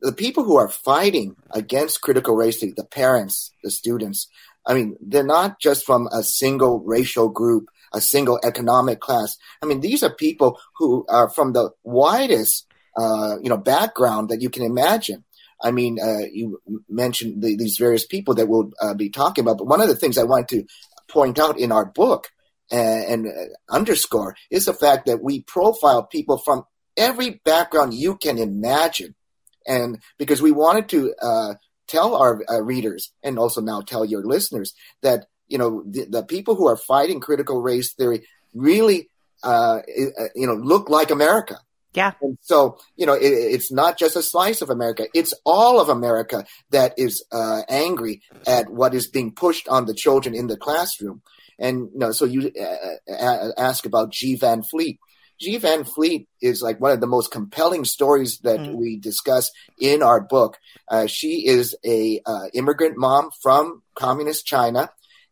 the 0.00 0.12
people 0.12 0.44
who 0.44 0.56
are 0.56 0.68
fighting 0.68 1.36
against 1.50 2.00
critical 2.00 2.34
race 2.34 2.60
theory, 2.60 2.74
the 2.76 2.84
parents, 2.84 3.52
the 3.62 3.70
students, 3.70 4.28
I 4.66 4.74
mean, 4.74 4.96
they're 5.00 5.24
not 5.24 5.60
just 5.60 5.84
from 5.84 6.08
a 6.12 6.22
single 6.22 6.80
racial 6.80 7.28
group, 7.28 7.68
a 7.92 8.00
single 8.00 8.38
economic 8.44 9.00
class. 9.00 9.36
I 9.62 9.66
mean, 9.66 9.80
these 9.80 10.02
are 10.02 10.14
people 10.14 10.58
who 10.76 11.04
are 11.08 11.30
from 11.30 11.52
the 11.52 11.70
widest, 11.82 12.66
uh, 12.96 13.36
you 13.42 13.48
know, 13.48 13.56
background 13.56 14.28
that 14.28 14.42
you 14.42 14.50
can 14.50 14.62
imagine. 14.62 15.24
I 15.62 15.70
mean, 15.70 15.98
uh, 16.00 16.26
you 16.32 16.60
mentioned 16.88 17.42
the, 17.42 17.56
these 17.56 17.76
various 17.78 18.06
people 18.06 18.34
that 18.34 18.48
we'll 18.48 18.70
uh, 18.80 18.94
be 18.94 19.10
talking 19.10 19.42
about, 19.42 19.58
but 19.58 19.66
one 19.66 19.80
of 19.80 19.88
the 19.88 19.96
things 19.96 20.16
I 20.16 20.24
want 20.24 20.48
to 20.48 20.64
point 21.08 21.38
out 21.38 21.58
in 21.58 21.72
our 21.72 21.84
book 21.84 22.28
and, 22.70 23.26
and 23.26 23.26
uh, 23.26 23.74
underscore 23.74 24.36
is 24.50 24.66
the 24.66 24.74
fact 24.74 25.06
that 25.06 25.22
we 25.22 25.42
profile 25.42 26.04
people 26.04 26.38
from 26.38 26.64
every 26.96 27.40
background 27.44 27.94
you 27.94 28.16
can 28.16 28.38
imagine 28.38 29.14
and 29.66 29.98
because 30.18 30.42
we 30.42 30.52
wanted 30.52 30.88
to 30.90 31.14
uh, 31.22 31.54
tell 31.88 32.14
our 32.14 32.42
uh, 32.48 32.60
readers 32.62 33.12
and 33.22 33.38
also 33.38 33.60
now 33.60 33.80
tell 33.80 34.04
your 34.04 34.24
listeners 34.24 34.74
that 35.02 35.26
you 35.48 35.58
know 35.58 35.82
the, 35.86 36.06
the 36.06 36.22
people 36.22 36.54
who 36.54 36.66
are 36.66 36.76
fighting 36.76 37.20
critical 37.20 37.60
race 37.60 37.92
theory 37.94 38.24
really 38.54 39.08
uh, 39.42 39.78
uh 39.78 40.28
you 40.34 40.46
know 40.46 40.54
look 40.54 40.88
like 40.88 41.10
America. 41.10 41.58
Yeah. 41.92 42.12
And 42.22 42.38
so, 42.40 42.78
you 42.96 43.04
know, 43.04 43.14
it, 43.14 43.26
it's 43.26 43.72
not 43.72 43.98
just 43.98 44.14
a 44.14 44.22
slice 44.22 44.62
of 44.62 44.70
America. 44.70 45.06
It's 45.12 45.34
all 45.44 45.80
of 45.80 45.88
America 45.88 46.44
that 46.70 46.94
is 46.96 47.24
uh, 47.32 47.62
angry 47.68 48.22
at 48.46 48.70
what 48.70 48.94
is 48.94 49.08
being 49.08 49.32
pushed 49.32 49.66
on 49.66 49.86
the 49.86 49.94
children 49.94 50.34
in 50.34 50.46
the 50.46 50.56
classroom. 50.56 51.22
And, 51.58 51.90
you 51.92 51.98
know, 51.98 52.12
so 52.12 52.26
you 52.26 52.52
uh, 53.10 53.48
ask 53.58 53.86
about 53.86 54.12
G. 54.12 54.36
Van 54.36 54.62
Fleet. 54.62 55.00
G. 55.40 55.56
Van 55.56 55.84
Fleet 55.84 56.28
is 56.40 56.62
like 56.62 56.80
one 56.80 56.92
of 56.92 57.00
the 57.00 57.06
most 57.06 57.30
compelling 57.30 57.84
stories 57.84 58.38
that 58.42 58.60
mm. 58.60 58.74
we 58.74 58.96
discuss 58.96 59.50
in 59.78 60.02
our 60.02 60.20
book. 60.20 60.58
Uh, 60.88 61.06
she 61.06 61.46
is 61.46 61.74
a 61.84 62.20
uh, 62.26 62.46
immigrant 62.52 62.96
mom 62.98 63.30
from 63.42 63.82
communist 63.94 64.46
China, 64.46 64.90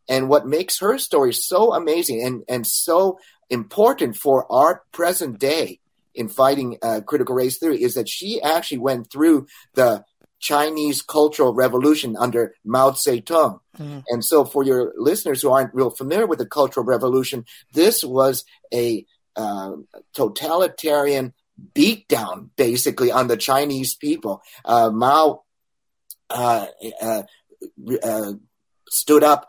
and 0.08 0.28
what 0.28 0.46
makes 0.46 0.78
her 0.80 0.98
story 0.98 1.34
so 1.34 1.74
amazing 1.74 2.22
and 2.22 2.42
and 2.48 2.66
so 2.66 3.18
important 3.50 4.16
for 4.16 4.50
our 4.50 4.82
present 4.92 5.38
day 5.38 5.80
in 6.14 6.28
fighting 6.28 6.78
uh, 6.82 7.00
critical 7.06 7.34
race 7.34 7.58
theory 7.58 7.82
is 7.82 7.94
that 7.94 8.08
she 8.08 8.40
actually 8.42 8.78
went 8.78 9.10
through 9.10 9.46
the 9.74 10.04
Chinese 10.40 11.02
Cultural 11.02 11.52
Revolution 11.52 12.16
under 12.18 12.54
Mao 12.64 12.90
Zedong. 12.90 13.60
Mm. 13.78 14.04
And 14.08 14.24
so, 14.24 14.44
for 14.44 14.62
your 14.62 14.92
listeners 14.96 15.42
who 15.42 15.50
aren't 15.50 15.74
real 15.74 15.90
familiar 15.90 16.26
with 16.26 16.38
the 16.38 16.46
Cultural 16.46 16.86
Revolution, 16.86 17.44
this 17.72 18.04
was 18.04 18.44
a 18.72 19.04
uh, 19.38 19.73
totalitarian 20.14 21.33
beatdown, 21.75 22.50
basically, 22.57 23.11
on 23.11 23.28
the 23.28 23.37
Chinese 23.37 23.95
people. 23.95 24.42
Uh, 24.64 24.90
Mao 24.90 25.45
uh, 26.28 26.66
uh, 27.00 28.33
stood 28.90 29.25
up 29.25 29.49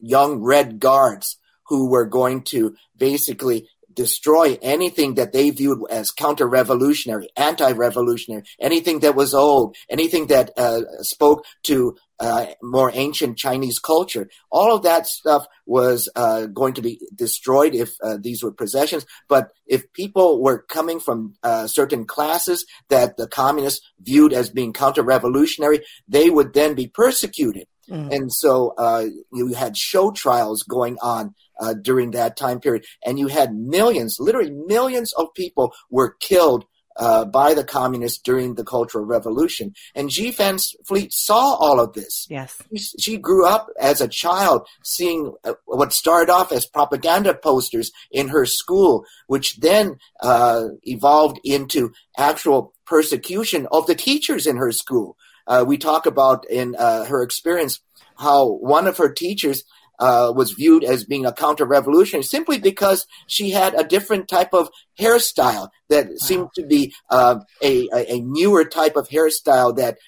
young 0.00 0.40
Red 0.40 0.78
Guards 0.78 1.38
who 1.66 1.88
were 1.88 2.06
going 2.06 2.42
to 2.42 2.74
basically 2.96 3.68
destroy 3.92 4.58
anything 4.62 5.14
that 5.14 5.32
they 5.32 5.50
viewed 5.50 5.80
as 5.90 6.10
counter-revolutionary, 6.10 7.28
anti-revolutionary, 7.36 8.44
anything 8.60 9.00
that 9.00 9.14
was 9.14 9.34
old, 9.34 9.76
anything 9.88 10.26
that 10.28 10.50
uh, 10.56 10.80
spoke 11.00 11.44
to 11.64 11.96
uh, 12.20 12.46
more 12.62 12.90
ancient 12.94 13.38
Chinese 13.38 13.78
culture. 13.78 14.28
All 14.50 14.74
of 14.74 14.82
that 14.82 15.06
stuff 15.06 15.46
was 15.66 16.08
uh, 16.14 16.46
going 16.46 16.74
to 16.74 16.82
be 16.82 17.00
destroyed 17.14 17.74
if 17.74 17.90
uh, 18.04 18.18
these 18.20 18.42
were 18.42 18.52
possessions. 18.52 19.06
But 19.28 19.48
if 19.66 19.90
people 19.92 20.42
were 20.42 20.62
coming 20.62 21.00
from 21.00 21.34
uh, 21.42 21.66
certain 21.66 22.04
classes 22.04 22.66
that 22.88 23.16
the 23.16 23.26
communists 23.26 23.80
viewed 24.00 24.32
as 24.32 24.50
being 24.50 24.72
counter-revolutionary, 24.72 25.80
they 26.06 26.30
would 26.30 26.52
then 26.52 26.74
be 26.74 26.86
persecuted. 26.86 27.66
Mm. 27.88 28.14
And 28.14 28.32
so 28.32 28.74
uh, 28.78 29.06
you 29.32 29.54
had 29.54 29.76
show 29.76 30.12
trials 30.12 30.62
going 30.62 30.96
on 31.02 31.34
uh, 31.60 31.74
during 31.74 32.12
that 32.12 32.36
time 32.36 32.60
period, 32.60 32.84
and 33.04 33.18
you 33.18 33.26
had 33.26 33.54
millions, 33.54 34.16
literally 34.18 34.50
millions 34.50 35.12
of 35.14 35.34
people 35.34 35.72
were 35.90 36.16
killed 36.20 36.64
uh, 37.00 37.24
by 37.24 37.54
the 37.54 37.64
communists 37.64 38.20
during 38.20 38.54
the 38.54 38.64
Cultural 38.64 39.04
Revolution. 39.04 39.74
And 39.94 40.10
G. 40.10 40.30
Van 40.30 40.58
Fleet 40.86 41.12
saw 41.12 41.54
all 41.54 41.80
of 41.80 41.94
this. 41.94 42.26
Yes. 42.28 42.62
She, 42.76 42.98
she 42.98 43.16
grew 43.16 43.46
up 43.46 43.68
as 43.80 44.00
a 44.00 44.08
child 44.08 44.66
seeing 44.84 45.34
uh, 45.44 45.54
what 45.64 45.92
started 45.92 46.30
off 46.30 46.52
as 46.52 46.66
propaganda 46.66 47.34
posters 47.34 47.90
in 48.10 48.28
her 48.28 48.44
school, 48.44 49.04
which 49.26 49.56
then 49.56 49.96
uh, 50.22 50.66
evolved 50.82 51.40
into 51.42 51.92
actual 52.18 52.74
persecution 52.84 53.66
of 53.72 53.86
the 53.86 53.94
teachers 53.94 54.46
in 54.46 54.56
her 54.56 54.70
school. 54.70 55.16
Uh, 55.46 55.64
we 55.66 55.78
talk 55.78 56.04
about 56.04 56.48
in 56.50 56.76
uh, 56.76 57.06
her 57.06 57.22
experience 57.22 57.80
how 58.18 58.46
one 58.46 58.86
of 58.86 58.98
her 58.98 59.10
teachers 59.10 59.64
uh, 60.00 60.32
was 60.34 60.52
viewed 60.52 60.82
as 60.82 61.04
being 61.04 61.26
a 61.26 61.32
counter 61.32 61.64
revolutionary 61.64 62.24
simply 62.24 62.58
because 62.58 63.06
she 63.26 63.50
had 63.50 63.74
a 63.74 63.84
different 63.84 64.28
type 64.28 64.52
of 64.52 64.70
hairstyle 64.98 65.68
that 65.88 66.06
wow. 66.08 66.14
seemed 66.16 66.48
to 66.54 66.66
be 66.66 66.92
uh, 67.10 67.40
a, 67.62 67.88
a, 67.92 68.20
newer 68.20 68.64
type 68.64 68.96
of 68.96 69.08
hairstyle 69.08 69.76
that 69.76 69.98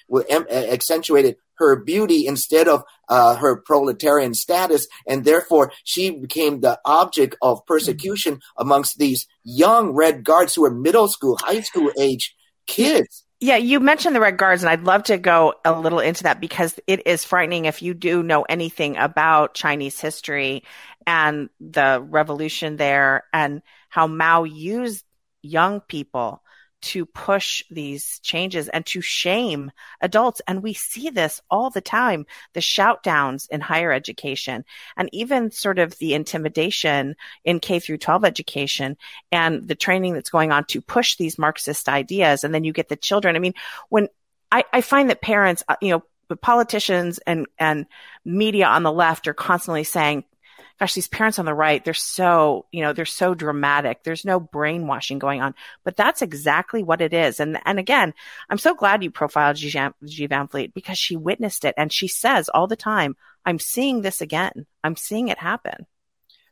accentuated 0.51 1.35
her 1.55 1.75
beauty 1.75 2.25
instead 2.25 2.67
of 2.67 2.83
uh, 3.09 3.35
her 3.35 3.61
proletarian 3.61 4.33
status, 4.33 4.87
and 5.07 5.23
therefore 5.23 5.71
she 5.83 6.09
became 6.09 6.61
the 6.61 6.79
object 6.85 7.35
of 7.41 7.65
persecution 7.65 8.35
mm-hmm. 8.35 8.61
amongst 8.61 8.97
these 8.97 9.27
young 9.43 9.91
red 9.91 10.23
guards 10.23 10.55
who 10.55 10.61
were 10.61 10.73
middle 10.73 11.07
school, 11.07 11.37
high 11.41 11.61
school 11.61 11.91
age 11.97 12.35
kids. 12.65 13.23
Yeah, 13.43 13.57
you 13.57 13.81
mentioned 13.81 14.15
the 14.15 14.21
Red 14.21 14.37
Guards, 14.37 14.63
and 14.63 14.69
I'd 14.69 14.85
love 14.85 15.03
to 15.03 15.17
go 15.17 15.55
a 15.65 15.77
little 15.77 15.99
into 15.99 16.23
that 16.23 16.39
because 16.39 16.79
it 16.87 17.05
is 17.05 17.25
frightening 17.25 17.65
if 17.65 17.81
you 17.81 17.93
do 17.93 18.23
know 18.23 18.43
anything 18.43 18.95
about 18.95 19.53
Chinese 19.53 19.99
history 19.99 20.63
and 21.05 21.49
the 21.59 22.01
revolution 22.09 22.77
there 22.77 23.25
and 23.33 23.61
how 23.89 24.07
Mao 24.07 24.45
used 24.45 25.03
young 25.41 25.81
people 25.81 26.41
to 26.83 27.05
push 27.05 27.63
these 27.71 28.19
changes 28.19 28.67
and 28.67 28.85
to 28.85 29.01
shame 29.01 29.71
adults. 30.01 30.41
And 30.47 30.61
we 30.61 30.73
see 30.73 31.09
this 31.09 31.41
all 31.49 31.69
the 31.69 31.81
time, 31.81 32.25
the 32.53 32.61
shout 32.61 33.03
downs 33.03 33.47
in 33.49 33.61
higher 33.61 33.91
education 33.91 34.65
and 34.97 35.09
even 35.13 35.51
sort 35.51 35.79
of 35.79 35.97
the 35.97 36.13
intimidation 36.13 37.15
in 37.45 37.59
K 37.59 37.79
through 37.79 37.99
12 37.99 38.25
education 38.25 38.97
and 39.31 39.67
the 39.67 39.75
training 39.75 40.13
that's 40.13 40.29
going 40.29 40.51
on 40.51 40.65
to 40.65 40.81
push 40.81 41.15
these 41.15 41.39
Marxist 41.39 41.87
ideas. 41.87 42.43
And 42.43 42.53
then 42.53 42.63
you 42.63 42.73
get 42.73 42.89
the 42.89 42.95
children. 42.95 43.35
I 43.35 43.39
mean, 43.39 43.53
when 43.89 44.09
I, 44.51 44.65
I 44.71 44.81
find 44.81 45.09
that 45.09 45.21
parents, 45.21 45.63
uh, 45.67 45.77
you 45.81 45.91
know, 45.91 46.03
politicians 46.41 47.19
and, 47.19 47.47
and 47.57 47.85
media 48.25 48.65
on 48.65 48.83
the 48.83 48.91
left 48.91 49.27
are 49.27 49.33
constantly 49.33 49.83
saying, 49.83 50.25
gosh, 50.79 50.93
these 50.93 51.07
parents 51.07 51.39
on 51.39 51.45
the 51.45 51.53
right, 51.53 51.83
they're 51.83 51.93
so, 51.93 52.65
you 52.71 52.81
know, 52.81 52.93
they're 52.93 53.05
so 53.05 53.33
dramatic. 53.33 54.03
There's 54.03 54.25
no 54.25 54.39
brainwashing 54.39 55.19
going 55.19 55.41
on, 55.41 55.53
but 55.83 55.95
that's 55.95 56.21
exactly 56.21 56.83
what 56.83 57.01
it 57.01 57.13
is. 57.13 57.39
And, 57.39 57.59
and 57.65 57.79
again, 57.79 58.13
I'm 58.49 58.57
so 58.57 58.73
glad 58.73 59.03
you 59.03 59.11
profiled 59.11 59.57
G. 59.57 59.69
G. 60.05 60.27
Van 60.27 60.47
Fleet 60.47 60.73
because 60.73 60.97
she 60.97 61.15
witnessed 61.15 61.65
it 61.65 61.75
and 61.77 61.91
she 61.91 62.07
says 62.07 62.49
all 62.49 62.67
the 62.67 62.75
time, 62.75 63.15
I'm 63.45 63.59
seeing 63.59 64.01
this 64.01 64.21
again. 64.21 64.65
I'm 64.83 64.95
seeing 64.95 65.27
it 65.27 65.37
happen. 65.37 65.85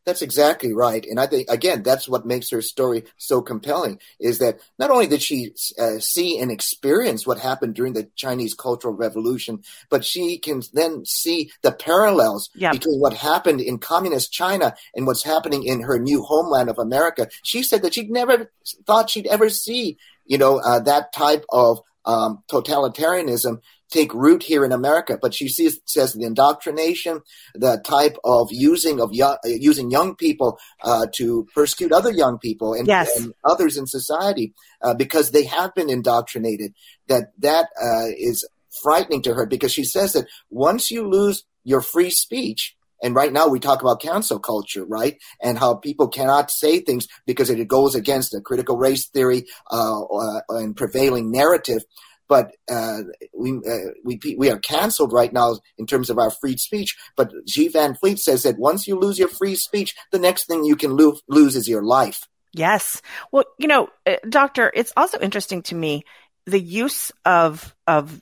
That's 0.06 0.22
exactly 0.22 0.74
right. 0.74 1.06
And 1.06 1.20
I 1.20 1.28
think, 1.28 1.50
again, 1.50 1.84
that's 1.84 2.10
what 2.10 2.26
makes 2.26 2.50
her 2.50 2.62
story 2.62 3.04
so 3.18 3.42
compelling 3.42 4.00
is 4.20 4.40
that 4.40 4.60
not 4.80 4.90
only 4.90 5.08
did 5.08 5.22
she 5.22 5.54
uh, 5.80 6.00
see 6.00 6.40
and 6.40 6.52
experience 6.52 7.28
what 7.28 7.40
happened 7.40 7.76
during 7.76 7.94
the 7.94 8.10
Chinese 8.16 8.54
Cultural 8.54 8.96
Revolution, 8.96 9.64
but 9.90 10.04
she 10.04 10.38
can 10.38 10.62
then 10.74 11.06
see 11.06 11.52
the 11.62 11.72
parallels 11.72 12.50
yep. 12.56 12.72
between 12.74 13.00
what 13.00 13.14
happened 13.14 13.62
in 13.62 13.78
communist 13.78 14.32
China 14.32 14.74
and 14.96 15.06
what's 15.06 15.24
happening 15.24 15.64
in 15.64 15.82
her 15.82 16.00
new 16.00 16.24
homeland 16.24 16.70
of 16.70 16.80
America. 16.80 17.28
She 17.44 17.62
said 17.62 17.84
that 17.84 17.94
she'd 17.94 18.10
never 18.10 18.52
thought 18.86 19.10
she'd 19.10 19.28
ever 19.28 19.50
see 19.50 19.98
you 20.32 20.38
know, 20.38 20.60
uh, 20.60 20.80
that 20.80 21.12
type 21.12 21.44
of 21.50 21.82
um, 22.06 22.42
totalitarianism 22.50 23.62
take 23.92 24.14
root 24.14 24.44
here 24.44 24.66
in 24.66 24.72
America. 24.72 25.18
But 25.22 25.34
she 25.34 25.48
sees, 25.48 25.80
says 25.86 26.14
the 26.14 26.26
indoctrination, 26.26 27.22
the 27.54 27.82
type 27.86 28.18
of 28.24 28.48
using 28.52 29.00
of 29.00 29.14
young, 29.14 29.38
using 29.44 29.92
young 29.92 30.16
people 30.16 30.58
uh, 30.84 31.08
to 31.16 31.48
persecute 31.54 31.92
other 31.92 32.12
young 32.12 32.40
people 32.40 32.74
and, 32.74 32.88
yes. 32.88 33.16
and 33.18 33.34
others 33.44 33.78
in 33.78 33.86
society 33.86 34.54
uh, 34.82 34.94
because 34.94 35.32
they 35.32 35.44
have 35.46 35.76
been 35.76 35.90
indoctrinated. 35.90 36.74
That 37.08 37.32
that 37.40 37.68
uh, 37.82 38.08
is 38.18 38.48
frightening 38.82 39.22
to 39.24 39.34
her 39.34 39.46
because 39.46 39.74
she 39.74 39.84
says 39.84 40.14
that 40.14 40.28
once 40.50 40.90
you 40.90 41.08
lose 41.08 41.44
your 41.64 41.82
free 41.82 42.10
speech. 42.10 42.76
And 43.04 43.16
right 43.16 43.34
now 43.34 43.48
we 43.48 43.60
talk 43.60 43.82
about 43.82 44.02
cancel 44.02 44.40
culture, 44.40 44.86
right? 44.86 45.18
And 45.42 45.58
how 45.58 45.76
people 45.76 46.08
cannot 46.08 46.52
say 46.52 46.80
things 46.80 47.08
because 47.26 47.50
it 47.50 47.68
goes 47.68 47.96
against 47.96 48.32
the 48.32 48.42
critical 48.42 48.78
race 48.78 49.10
theory 49.10 49.46
uh, 49.72 50.04
uh, 50.04 50.42
and 50.50 50.76
prevailing 50.76 51.32
narrative 51.32 51.84
but 52.32 52.56
uh, 52.72 53.02
we 53.38 53.52
uh, 53.58 53.92
we 54.06 54.18
we 54.38 54.50
are 54.50 54.58
canceled 54.58 55.12
right 55.12 55.34
now 55.34 55.58
in 55.78 55.86
terms 55.86 56.10
of 56.10 56.18
our 56.18 56.32
free 56.32 56.56
speech. 56.56 56.96
But 57.18 57.34
G. 57.46 57.68
Van 57.68 57.94
Fleet 57.94 58.20
says 58.20 58.44
that 58.44 58.58
once 58.58 58.88
you 58.88 58.98
lose 58.98 59.20
your 59.20 59.28
free 59.28 59.56
speech, 59.56 59.94
the 60.14 60.18
next 60.18 60.46
thing 60.46 60.64
you 60.64 60.78
can 60.78 60.96
lo- 60.96 61.20
lose 61.28 61.58
is 61.58 61.68
your 61.68 61.84
life. 61.84 62.22
Yes. 62.54 63.02
Well, 63.34 63.44
you 63.58 63.68
know, 63.68 63.90
uh, 64.06 64.16
doctor, 64.30 64.72
it's 64.74 64.94
also 64.96 65.20
interesting 65.20 65.62
to 65.64 65.76
me 65.76 66.04
the 66.46 66.58
use 66.58 67.12
of 67.26 67.76
of 67.86 68.22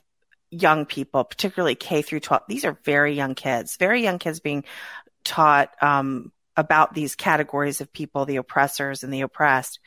young 0.50 0.86
people, 0.86 1.22
particularly 1.22 1.76
K 1.76 2.02
through 2.02 2.18
12. 2.18 2.42
These 2.48 2.64
are 2.64 2.76
very 2.84 3.14
young 3.14 3.36
kids, 3.36 3.76
very 3.76 4.02
young 4.02 4.18
kids 4.18 4.40
being 4.40 4.64
taught 5.22 5.70
um, 5.80 6.32
about 6.56 6.94
these 6.94 7.14
categories 7.14 7.80
of 7.80 7.92
people, 7.92 8.24
the 8.24 8.38
oppressors 8.38 9.04
and 9.04 9.14
the 9.14 9.20
oppressed. 9.20 9.78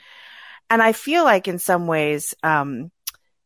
And 0.70 0.82
I 0.82 0.94
feel 0.94 1.26
like 1.26 1.50
in 1.50 1.60
some 1.60 1.88
ways, 1.88 2.34
um, 2.42 2.90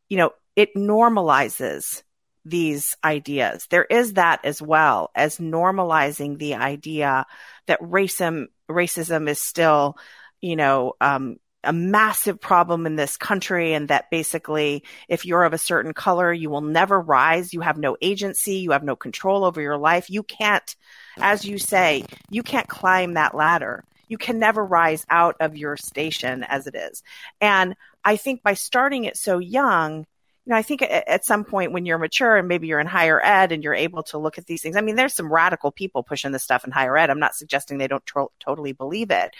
you 0.07 0.17
know, 0.17 0.33
it 0.57 0.75
normalizes 0.75 2.01
these 2.43 2.97
ideas. 3.03 3.67
There 3.69 3.85
is 3.85 4.13
that 4.13 4.43
as 4.43 4.61
well 4.61 5.11
as 5.15 5.37
normalizing 5.37 6.37
the 6.37 6.55
idea 6.55 7.25
that 7.67 7.79
racism, 7.79 8.47
racism 8.69 9.29
is 9.29 9.39
still, 9.39 9.97
you 10.41 10.55
know, 10.55 10.93
um, 10.99 11.37
a 11.63 11.73
massive 11.73 12.39
problem 12.39 12.85
in 12.85 12.95
this 12.95 13.17
country 13.17 13.73
and 13.73 13.89
that 13.89 14.09
basically 14.09 14.83
if 15.07 15.25
you're 15.25 15.43
of 15.43 15.53
a 15.53 15.57
certain 15.57 15.93
color, 15.93 16.31
you 16.33 16.49
will 16.49 16.61
never 16.61 16.99
rise. 16.99 17.53
You 17.53 17.61
have 17.61 17.77
no 17.77 17.97
agency. 18.01 18.55
You 18.55 18.71
have 18.71 18.83
no 18.83 18.95
control 18.95 19.43
over 19.43 19.61
your 19.61 19.77
life. 19.77 20.09
You 20.09 20.23
can't, 20.23 20.75
as 21.17 21.45
you 21.45 21.59
say, 21.59 22.05
you 22.29 22.41
can't 22.41 22.67
climb 22.67 23.13
that 23.13 23.35
ladder. 23.35 23.83
You 24.07 24.17
can 24.17 24.39
never 24.39 24.65
rise 24.65 25.05
out 25.09 25.35
of 25.39 25.57
your 25.57 25.77
station 25.77 26.43
as 26.43 26.65
it 26.65 26.75
is. 26.75 27.03
And 27.41 27.75
I 28.03 28.15
think 28.15 28.41
by 28.41 28.53
starting 28.53 29.03
it 29.03 29.17
so 29.17 29.37
young, 29.37 30.05
you 30.47 30.51
know, 30.51 30.55
I 30.55 30.61
think 30.61 30.81
at, 30.81 31.25
some 31.25 31.43
point 31.43 31.73
when 31.73 31.85
you're 31.85 31.97
mature 31.97 32.37
and 32.37 32.47
maybe 32.47 32.67
you're 32.67 32.79
in 32.79 32.87
higher 32.87 33.21
ed 33.21 33.51
and 33.51 33.61
you're 33.61 33.73
able 33.73 34.01
to 34.03 34.17
look 34.17 34.37
at 34.37 34.45
these 34.45 34.61
things. 34.61 34.77
I 34.77 34.81
mean, 34.81 34.95
there's 34.95 35.13
some 35.13 35.29
radical 35.29 35.73
people 35.73 36.03
pushing 36.03 36.31
this 36.31 36.41
stuff 36.41 36.63
in 36.63 36.71
higher 36.71 36.97
ed. 36.97 37.09
I'm 37.09 37.19
not 37.19 37.35
suggesting 37.35 37.77
they 37.77 37.89
don't 37.89 38.05
tro- 38.05 38.31
totally 38.39 38.71
believe 38.71 39.11
it. 39.11 39.35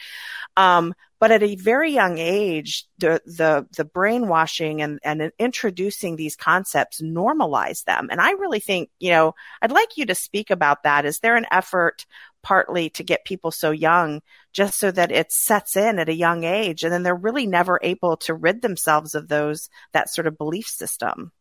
Um, 0.57 0.93
but 1.17 1.31
at 1.31 1.43
a 1.43 1.55
very 1.55 1.93
young 1.93 2.17
age, 2.17 2.87
the 2.97 3.21
the 3.25 3.65
the 3.77 3.85
brainwashing 3.85 4.81
and 4.81 4.99
and 5.01 5.31
introducing 5.39 6.17
these 6.17 6.35
concepts 6.35 6.99
normalize 6.99 7.85
them. 7.85 8.09
And 8.11 8.19
I 8.19 8.31
really 8.31 8.59
think, 8.59 8.89
you 8.99 9.11
know, 9.11 9.33
I'd 9.61 9.71
like 9.71 9.95
you 9.95 10.05
to 10.07 10.15
speak 10.15 10.49
about 10.49 10.83
that. 10.83 11.05
Is 11.05 11.19
there 11.19 11.37
an 11.37 11.45
effort 11.49 12.05
partly 12.43 12.89
to 12.89 13.03
get 13.03 13.25
people 13.25 13.51
so 13.51 13.71
young 13.71 14.21
just 14.53 14.79
so 14.79 14.91
that 14.91 15.11
it 15.11 15.31
sets 15.31 15.75
in 15.75 15.99
at 15.99 16.09
a 16.09 16.13
young 16.13 16.43
age 16.43 16.83
and 16.83 16.93
then 16.93 17.03
they're 17.03 17.15
really 17.15 17.47
never 17.47 17.79
able 17.83 18.17
to 18.17 18.33
rid 18.33 18.61
themselves 18.61 19.15
of 19.15 19.27
those 19.27 19.69
that 19.93 20.09
sort 20.09 20.27
of 20.27 20.37
belief 20.37 20.67
system 20.67 21.31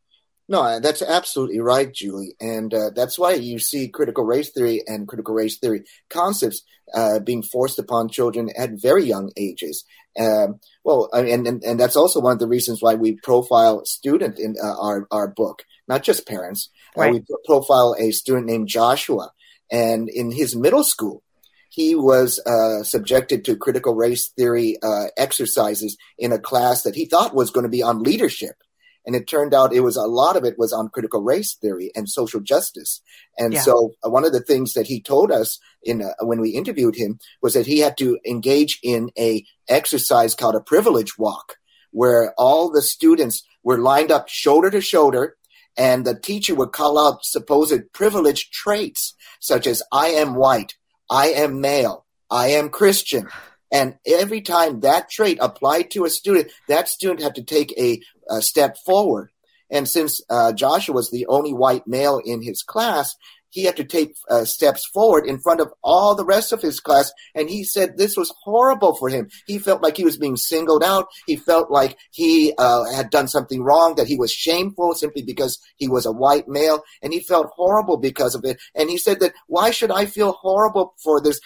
no, 0.49 0.79
that's 0.79 1.03
absolutely 1.03 1.59
right, 1.59 1.93
Julie. 1.93 2.35
And 2.41 2.73
uh, 2.73 2.91
that's 2.95 3.19
why 3.19 3.35
you 3.35 3.59
see 3.59 3.89
critical 3.89 4.25
race 4.25 4.51
theory 4.53 4.83
and 4.87 5.09
critical 5.09 5.35
race 5.35 5.59
theory 5.59 5.85
concepts 6.09 6.63
uh, 6.95 7.19
being 7.19 7.43
forced 7.43 7.79
upon 7.81 8.09
children 8.09 8.51
at 8.57 8.71
very 8.81 9.05
young 9.05 9.33
ages. 9.37 9.85
Um, 10.19 10.61
well, 10.85 11.09
and, 11.13 11.47
and, 11.47 11.63
and 11.65 11.81
that's 11.81 11.97
also 11.97 12.21
one 12.21 12.33
of 12.33 12.39
the 12.39 12.47
reasons 12.47 12.81
why 12.81 12.95
we 12.95 13.17
profile 13.17 13.85
student 13.85 14.39
in 14.39 14.55
uh, 14.63 14.81
our, 14.81 15.09
our 15.11 15.29
book, 15.29 15.65
not 15.89 16.05
just 16.05 16.29
parents. 16.29 16.71
Uh, 16.97 17.01
right. 17.03 17.13
we 17.13 17.25
profile 17.45 17.97
a 17.99 18.13
student 18.13 18.47
named 18.47 18.69
Joshua 18.69 19.31
and 19.71 20.09
in 20.09 20.31
his 20.31 20.55
middle 20.55 20.85
school, 20.85 21.23
he 21.69 21.95
was 21.95 22.41
uh, 22.47 22.83
subjected 22.85 23.45
to 23.45 23.57
critical 23.57 23.95
race 23.95 24.31
theory 24.31 24.77
uh, 24.83 25.07
exercises 25.17 25.97
in 26.19 26.33
a 26.33 26.39
class 26.39 26.83
that 26.83 26.95
he 26.95 27.07
thought 27.07 27.35
was 27.35 27.51
going 27.51 27.65
to 27.65 27.71
be 27.71 27.83
on 27.83 28.03
leadership. 28.03 28.57
And 29.05 29.15
it 29.15 29.29
turned 29.29 29.55
out 29.55 29.73
it 29.73 29.81
was 29.81 29.97
a 29.97 30.03
lot 30.03 30.37
of 30.37 30.45
it 30.45 30.59
was 30.59 30.73
on 30.73 30.89
critical 30.89 31.23
race 31.23 31.55
theory 31.55 31.93
and 31.95 32.09
social 32.09 32.41
justice. 32.41 33.03
And 33.39 33.53
yeah. 33.53 33.61
so 33.61 33.93
uh, 34.05 34.11
one 34.11 34.25
of 34.25 34.33
the 34.33 34.41
things 34.41 34.73
that 34.73 34.87
he 34.87 35.01
told 35.01 35.31
us 35.31 35.61
in 35.83 36.03
uh, 36.03 36.13
when 36.23 36.41
we 36.41 36.51
interviewed 36.51 36.97
him 36.97 37.19
was 37.41 37.55
that 37.55 37.67
he 37.67 37.81
had 37.81 37.97
to 37.99 38.19
engage 38.27 38.81
in 38.83 39.11
a 39.19 39.45
exercise 39.69 40.35
called 40.35 40.57
a 40.57 40.61
privilege 40.61 41.19
walk, 41.19 41.57
where 41.93 42.35
all 42.37 42.71
the 42.71 42.83
students 42.83 43.45
were 43.63 43.79
lined 43.79 44.11
up 44.11 44.29
shoulder 44.29 44.71
to 44.71 44.81
shoulder 44.81 45.36
and 45.77 46.05
the 46.05 46.19
teacher 46.19 46.55
would 46.55 46.73
call 46.73 46.99
out 46.99 47.25
supposed 47.25 47.93
privileged 47.93 48.53
traits 48.53 49.15
such 49.41 49.67
as 49.67 49.83
I 49.93 50.09
am 50.09 50.35
white, 50.35 50.75
I 51.11 51.29
am 51.29 51.61
male, 51.61 52.07
I 52.31 52.49
am 52.49 52.71
Christian. 52.71 53.29
And 53.73 53.97
every 54.07 54.41
time 54.41 54.81
that 54.81 55.11
trait 55.11 55.39
applied 55.41 55.91
to 55.93 56.05
a 56.05 56.11
student, 56.11 56.51
that 56.69 56.89
student 56.89 57.23
had 57.23 57.35
to 57.35 57.43
take 57.43 57.77
a, 57.79 58.01
a 58.31 58.41
step 58.41 58.77
forward. 58.85 59.31
And 59.71 59.89
since 59.89 60.21
uh, 60.31 60.53
Joshua 60.53 60.95
was 60.95 61.11
the 61.11 61.27
only 61.27 61.53
white 61.53 61.87
male 61.87 62.21
in 62.25 62.43
his 62.43 62.63
class, 62.63 63.17
he 63.57 63.65
had 63.65 63.77
to 63.77 63.85
take 63.85 64.15
uh, 64.29 64.45
steps 64.45 64.87
forward 64.93 65.25
in 65.27 65.39
front 65.39 65.63
of 65.63 65.73
all 65.83 66.15
the 66.15 66.27
rest 66.27 66.53
of 66.53 66.61
his 66.61 66.79
class. 66.79 67.11
And 67.35 67.49
he 67.49 67.65
said 67.65 67.97
this 67.97 68.15
was 68.15 68.35
horrible 68.43 68.95
for 68.95 69.09
him. 69.09 69.31
He 69.47 69.59
felt 69.59 69.83
like 69.83 69.97
he 69.97 70.05
was 70.05 70.19
being 70.19 70.37
singled 70.37 70.85
out. 70.85 71.07
He 71.27 71.37
felt 71.37 71.71
like 71.71 71.97
he 72.11 72.53
uh, 72.59 72.85
had 72.93 73.09
done 73.09 73.29
something 73.29 73.63
wrong, 73.63 73.95
that 73.95 74.09
he 74.09 74.19
was 74.19 74.31
shameful 74.31 74.93
simply 74.93 75.23
because 75.23 75.59
he 75.77 75.89
was 75.89 76.05
a 76.05 76.13
white 76.13 76.47
male. 76.47 76.83
And 77.01 77.15
he 77.15 77.21
felt 77.21 77.47
horrible 77.57 77.97
because 77.97 78.35
of 78.35 78.45
it. 78.45 78.61
And 78.75 78.91
he 78.91 78.99
said 78.99 79.21
that, 79.21 79.33
why 79.47 79.71
should 79.71 79.91
I 79.91 80.05
feel 80.05 80.33
horrible 80.33 80.95
for 81.03 81.21
this? 81.21 81.41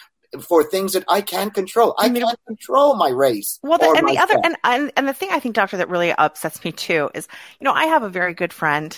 for 0.47 0.63
things 0.63 0.93
that 0.93 1.03
I 1.09 1.19
can't 1.19 1.53
control. 1.53 1.93
I 1.99 2.07
can't 2.07 2.39
control 2.47 2.95
my 2.95 3.09
race. 3.09 3.59
Well, 3.63 3.77
the, 3.77 3.93
and 3.97 4.07
the 4.07 4.17
other, 4.17 4.39
and, 4.41 4.55
and, 4.63 4.89
and 4.95 5.05
the 5.05 5.13
thing 5.13 5.27
I 5.29 5.41
think, 5.41 5.55
doctor, 5.55 5.75
that 5.75 5.89
really 5.89 6.13
upsets 6.13 6.63
me 6.63 6.71
too 6.71 7.09
is, 7.13 7.27
you 7.59 7.65
know, 7.65 7.73
I 7.73 7.87
have 7.87 8.03
a 8.03 8.09
very 8.09 8.33
good 8.33 8.53
friend. 8.53 8.97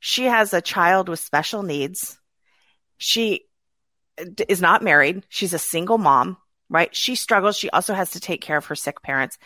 She 0.00 0.24
has 0.24 0.52
a 0.52 0.60
child 0.60 1.08
with 1.08 1.20
special 1.20 1.62
needs 1.62 2.18
she 2.98 3.46
is 4.48 4.60
not 4.60 4.82
married. 4.82 5.24
She's 5.28 5.54
a 5.54 5.58
single 5.58 5.98
mom, 5.98 6.36
right? 6.68 6.94
She 6.94 7.14
struggles. 7.14 7.56
She 7.56 7.70
also 7.70 7.94
has 7.94 8.10
to 8.10 8.20
take 8.20 8.40
care 8.40 8.56
of 8.56 8.66
her 8.66 8.76
sick 8.76 9.02
parents. 9.02 9.38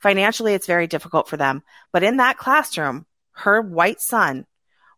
Financially, 0.00 0.54
it's 0.54 0.66
very 0.66 0.86
difficult 0.86 1.28
for 1.28 1.36
them. 1.36 1.62
But 1.92 2.02
in 2.02 2.18
that 2.18 2.38
classroom, 2.38 3.06
her 3.32 3.60
white 3.60 4.00
son 4.00 4.46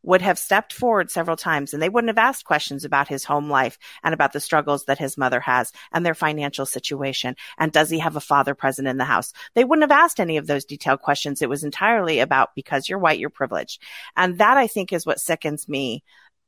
would 0.04 0.22
have 0.22 0.38
stepped 0.38 0.72
forward 0.72 1.10
several 1.10 1.36
times 1.36 1.72
and 1.72 1.82
they 1.82 1.88
wouldn't 1.88 2.10
have 2.10 2.18
asked 2.18 2.44
questions 2.44 2.84
about 2.84 3.08
his 3.08 3.24
home 3.24 3.48
life 3.48 3.78
and 4.02 4.12
about 4.12 4.32
the 4.32 4.40
struggles 4.40 4.84
that 4.84 4.98
his 4.98 5.16
mother 5.16 5.40
has 5.40 5.72
and 5.92 6.04
their 6.04 6.14
financial 6.14 6.66
situation. 6.66 7.34
And 7.58 7.72
does 7.72 7.90
he 7.90 7.98
have 8.00 8.16
a 8.16 8.20
father 8.20 8.54
present 8.54 8.86
in 8.86 8.98
the 8.98 9.04
house? 9.04 9.32
They 9.54 9.64
wouldn't 9.64 9.90
have 9.90 9.98
asked 9.98 10.20
any 10.20 10.36
of 10.36 10.46
those 10.46 10.66
detailed 10.66 11.00
questions. 11.00 11.40
It 11.40 11.48
was 11.48 11.64
entirely 11.64 12.20
about 12.20 12.54
because 12.54 12.88
you're 12.88 12.98
white, 12.98 13.18
you're 13.18 13.30
privileged. 13.30 13.82
And 14.16 14.38
that 14.38 14.58
I 14.58 14.66
think 14.66 14.92
is 14.92 15.06
what 15.06 15.20
sickens 15.20 15.68
me 15.68 16.04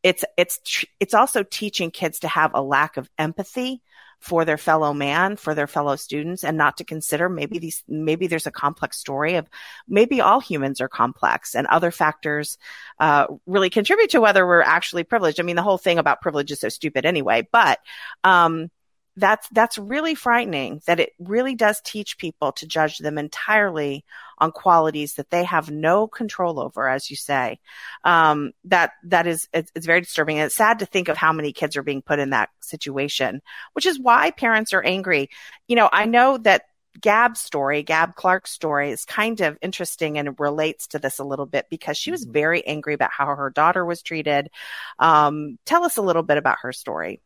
it's 0.06 0.24
it's 0.36 0.84
it's 1.00 1.14
also 1.14 1.42
teaching 1.42 1.90
kids 1.90 2.20
to 2.20 2.28
have 2.28 2.52
a 2.54 2.62
lack 2.62 2.96
of 2.96 3.10
empathy 3.18 3.82
for 4.20 4.44
their 4.44 4.56
fellow 4.56 4.94
man, 4.94 5.36
for 5.36 5.52
their 5.52 5.66
fellow 5.66 5.96
students, 5.96 6.44
and 6.44 6.56
not 6.56 6.76
to 6.76 6.84
consider 6.84 7.28
maybe 7.28 7.58
these 7.58 7.82
maybe 7.88 8.28
there's 8.28 8.46
a 8.46 8.52
complex 8.52 8.98
story 8.98 9.34
of 9.34 9.48
maybe 9.88 10.20
all 10.20 10.38
humans 10.38 10.80
are 10.80 10.88
complex 10.88 11.56
and 11.56 11.66
other 11.66 11.90
factors 11.90 12.56
uh, 13.00 13.26
really 13.46 13.68
contribute 13.68 14.10
to 14.10 14.20
whether 14.20 14.46
we're 14.46 14.62
actually 14.62 15.02
privileged. 15.02 15.40
I 15.40 15.42
mean, 15.42 15.56
the 15.56 15.62
whole 15.62 15.76
thing 15.76 15.98
about 15.98 16.22
privilege 16.22 16.52
is 16.52 16.60
so 16.60 16.68
stupid 16.68 17.04
anyway, 17.04 17.48
but 17.50 17.80
um, 18.22 18.70
that's 19.16 19.48
that's 19.50 19.78
really 19.78 20.14
frightening 20.14 20.80
that 20.86 21.00
it 21.00 21.12
really 21.18 21.54
does 21.54 21.80
teach 21.80 22.18
people 22.18 22.52
to 22.52 22.66
judge 22.66 22.98
them 22.98 23.18
entirely 23.18 24.04
on 24.38 24.52
qualities 24.52 25.14
that 25.14 25.30
they 25.30 25.44
have 25.44 25.70
no 25.70 26.06
control 26.06 26.60
over 26.60 26.86
as 26.88 27.10
you 27.10 27.16
say 27.16 27.58
um, 28.04 28.52
that 28.64 28.92
that 29.04 29.26
is 29.26 29.48
it's, 29.52 29.72
it's, 29.74 29.86
very 29.86 30.00
disturbing 30.02 30.38
and 30.38 30.46
it's 30.46 30.54
sad 30.54 30.80
to 30.80 30.86
think 30.86 31.08
of 31.08 31.16
how 31.16 31.32
many 31.32 31.52
kids 31.52 31.76
are 31.76 31.82
being 31.82 32.02
put 32.02 32.18
in 32.18 32.30
that 32.30 32.50
situation 32.60 33.40
which 33.72 33.86
is 33.86 33.98
why 33.98 34.30
parents 34.30 34.74
are 34.74 34.82
angry 34.82 35.30
you 35.66 35.76
know 35.76 35.88
i 35.92 36.04
know 36.04 36.36
that 36.36 36.62
Gab's 37.00 37.40
story, 37.40 37.82
Gab 37.82 38.14
Clark's 38.14 38.50
story 38.50 38.90
is 38.90 39.04
kind 39.04 39.40
of 39.40 39.58
interesting 39.60 40.18
and 40.18 40.38
relates 40.38 40.88
to 40.88 40.98
this 40.98 41.18
a 41.18 41.24
little 41.24 41.46
bit 41.46 41.66
because 41.70 41.96
she 41.96 42.10
was 42.10 42.24
mm-hmm. 42.24 42.32
very 42.32 42.66
angry 42.66 42.94
about 42.94 43.10
how 43.12 43.26
her 43.26 43.50
daughter 43.50 43.84
was 43.84 44.02
treated. 44.02 44.50
Um, 44.98 45.58
tell 45.66 45.84
us 45.84 45.96
a 45.96 46.02
little 46.02 46.22
bit 46.22 46.38
about 46.38 46.58
her 46.62 46.72
story. 46.72 47.20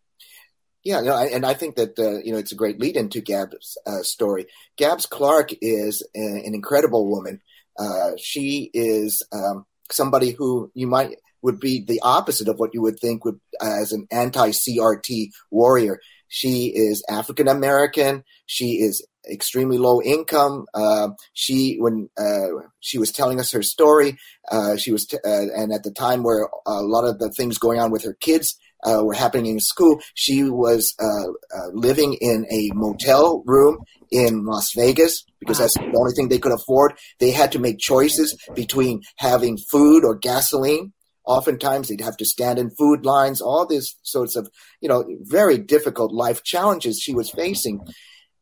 Yeah, 0.84 1.00
no, 1.00 1.12
I, 1.14 1.26
and 1.26 1.44
I 1.44 1.54
think 1.54 1.76
that 1.76 1.98
uh, 1.98 2.18
you 2.24 2.32
know 2.32 2.38
it's 2.38 2.52
a 2.52 2.56
great 2.56 2.80
lead 2.80 2.96
into 2.96 3.20
Gab's 3.20 3.76
uh, 3.86 4.02
story. 4.02 4.46
Gabs 4.76 5.06
Clark 5.06 5.50
is 5.60 6.02
a, 6.16 6.18
an 6.20 6.54
incredible 6.54 7.06
woman. 7.08 7.40
Uh, 7.78 8.12
she 8.18 8.70
is 8.72 9.22
um, 9.32 9.66
somebody 9.90 10.30
who 10.30 10.70
you 10.74 10.86
might 10.86 11.16
would 11.42 11.60
be 11.60 11.84
the 11.84 12.00
opposite 12.02 12.48
of 12.48 12.58
what 12.58 12.72
you 12.74 12.82
would 12.82 12.98
think 12.98 13.24
would 13.24 13.40
as 13.62 13.92
an 13.92 14.06
anti-CRT 14.10 15.30
warrior. 15.50 15.98
She 16.28 16.66
is 16.74 17.02
African 17.10 17.48
American. 17.48 18.24
She 18.46 18.80
is 18.80 19.06
extremely 19.30 19.76
low 19.76 20.00
income. 20.00 20.64
Uh, 20.72 21.10
she 21.34 21.76
when 21.78 22.08
uh, 22.18 22.48
she 22.80 22.96
was 22.98 23.12
telling 23.12 23.38
us 23.38 23.52
her 23.52 23.62
story, 23.62 24.16
uh, 24.50 24.76
she 24.76 24.92
was 24.92 25.04
t- 25.06 25.18
uh, 25.24 25.46
and 25.54 25.72
at 25.72 25.82
the 25.82 25.92
time 25.92 26.22
where 26.22 26.48
a 26.66 26.80
lot 26.82 27.04
of 27.04 27.18
the 27.18 27.30
things 27.30 27.58
going 27.58 27.78
on 27.78 27.90
with 27.90 28.04
her 28.04 28.16
kids 28.20 28.58
uh, 28.84 29.02
were 29.04 29.14
happening 29.14 29.52
in 29.52 29.60
school, 29.60 30.00
she 30.14 30.44
was 30.44 30.94
uh, 30.98 31.68
living 31.72 32.14
in 32.20 32.46
a 32.50 32.70
motel 32.74 33.42
room 33.46 33.78
in 34.10 34.44
Las 34.44 34.72
Vegas 34.74 35.24
because 35.38 35.58
that's 35.58 35.74
the 35.74 35.92
only 35.96 36.12
thing 36.12 36.28
they 36.28 36.38
could 36.38 36.52
afford. 36.52 36.92
They 37.18 37.30
had 37.30 37.52
to 37.52 37.58
make 37.58 37.78
choices 37.78 38.36
between 38.54 39.02
having 39.16 39.56
food 39.56 40.04
or 40.04 40.16
gasoline. 40.16 40.92
Oftentimes 41.24 41.88
they'd 41.88 42.00
have 42.00 42.16
to 42.16 42.24
stand 42.24 42.58
in 42.58 42.70
food 42.70 43.04
lines, 43.04 43.40
all 43.40 43.66
these 43.66 43.96
sorts 44.02 44.36
of, 44.36 44.48
you 44.80 44.88
know, 44.88 45.04
very 45.20 45.58
difficult 45.58 46.12
life 46.12 46.42
challenges 46.42 47.00
she 47.00 47.14
was 47.14 47.30
facing. 47.30 47.80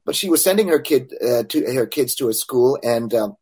But 0.05 0.17
she 0.17 0.31
was 0.31 0.43
sending 0.43 0.69
her 0.69 0.79
kid 0.79 1.13
uh, 1.23 1.43
to 1.49 1.75
her 1.75 1.87
kids 1.87 2.15
to 2.15 2.29
a 2.29 2.33
school, 2.33 2.79
and 2.83 3.13
um, 3.13 3.37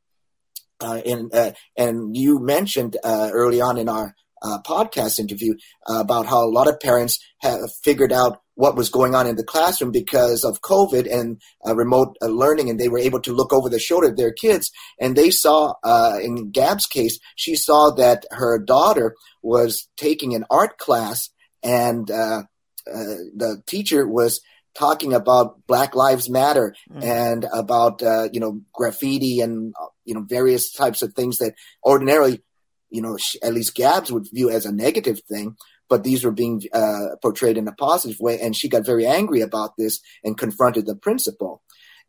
uh, 0.80 1.00
and 1.06 1.32
uh, 1.32 1.52
and 1.76 2.16
you 2.16 2.40
mentioned 2.40 2.96
uh, 3.04 3.30
early 3.32 3.60
on 3.60 3.78
in 3.78 3.88
our 3.88 4.16
uh, 4.42 4.58
podcast 4.64 5.18
interview 5.18 5.54
uh, 5.88 6.00
about 6.00 6.26
how 6.26 6.44
a 6.44 6.50
lot 6.50 6.68
of 6.68 6.80
parents 6.80 7.18
have 7.40 7.60
figured 7.82 8.12
out 8.12 8.40
what 8.54 8.74
was 8.74 8.88
going 8.88 9.14
on 9.14 9.26
in 9.26 9.36
the 9.36 9.44
classroom 9.44 9.92
because 9.92 10.42
of 10.42 10.62
COVID 10.62 11.12
and 11.12 11.40
uh, 11.66 11.76
remote 11.76 12.16
uh, 12.22 12.26
learning, 12.26 12.70
and 12.70 12.80
they 12.80 12.88
were 12.88 12.98
able 12.98 13.20
to 13.20 13.32
look 13.32 13.52
over 13.52 13.68
the 13.68 13.78
shoulder 13.78 14.08
of 14.08 14.16
their 14.16 14.32
kids. 14.32 14.70
And 14.98 15.14
they 15.14 15.30
saw, 15.30 15.74
uh, 15.84 16.18
in 16.22 16.50
Gab's 16.50 16.86
case, 16.86 17.18
she 17.36 17.54
saw 17.54 17.90
that 17.96 18.24
her 18.30 18.58
daughter 18.58 19.14
was 19.42 19.88
taking 19.96 20.34
an 20.34 20.44
art 20.50 20.78
class, 20.78 21.28
and 21.62 22.10
uh, 22.10 22.42
uh, 22.86 23.16
the 23.34 23.62
teacher 23.66 24.08
was 24.08 24.40
talking 24.74 25.12
about 25.12 25.66
Black 25.66 25.94
Lives 25.94 26.28
Matter 26.28 26.74
mm. 26.90 27.02
and 27.02 27.46
about 27.52 28.02
uh, 28.02 28.28
you 28.32 28.40
know 28.40 28.60
graffiti 28.72 29.40
and 29.40 29.74
you 30.04 30.14
know 30.14 30.24
various 30.26 30.72
types 30.72 31.02
of 31.02 31.12
things 31.12 31.38
that 31.38 31.54
ordinarily 31.84 32.42
you 32.90 33.02
know 33.02 33.16
at 33.42 33.54
least 33.54 33.74
Gabs 33.74 34.12
would 34.12 34.28
view 34.32 34.50
as 34.50 34.66
a 34.66 34.72
negative 34.72 35.20
thing 35.28 35.56
but 35.88 36.04
these 36.04 36.24
were 36.24 36.32
being 36.32 36.62
uh, 36.72 37.16
portrayed 37.22 37.56
in 37.56 37.68
a 37.68 37.72
positive 37.72 38.18
way. 38.20 38.40
And 38.40 38.56
she 38.56 38.68
got 38.68 38.84
very 38.84 39.06
angry 39.06 39.40
about 39.40 39.76
this 39.76 40.00
and 40.24 40.36
confronted 40.36 40.86
the 40.86 40.96
principal. 40.96 41.62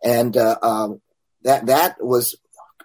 And 0.04 0.36
uh, 0.36 0.58
um, 0.62 1.02
that 1.44 1.68
that 1.68 1.98
was 2.00 2.36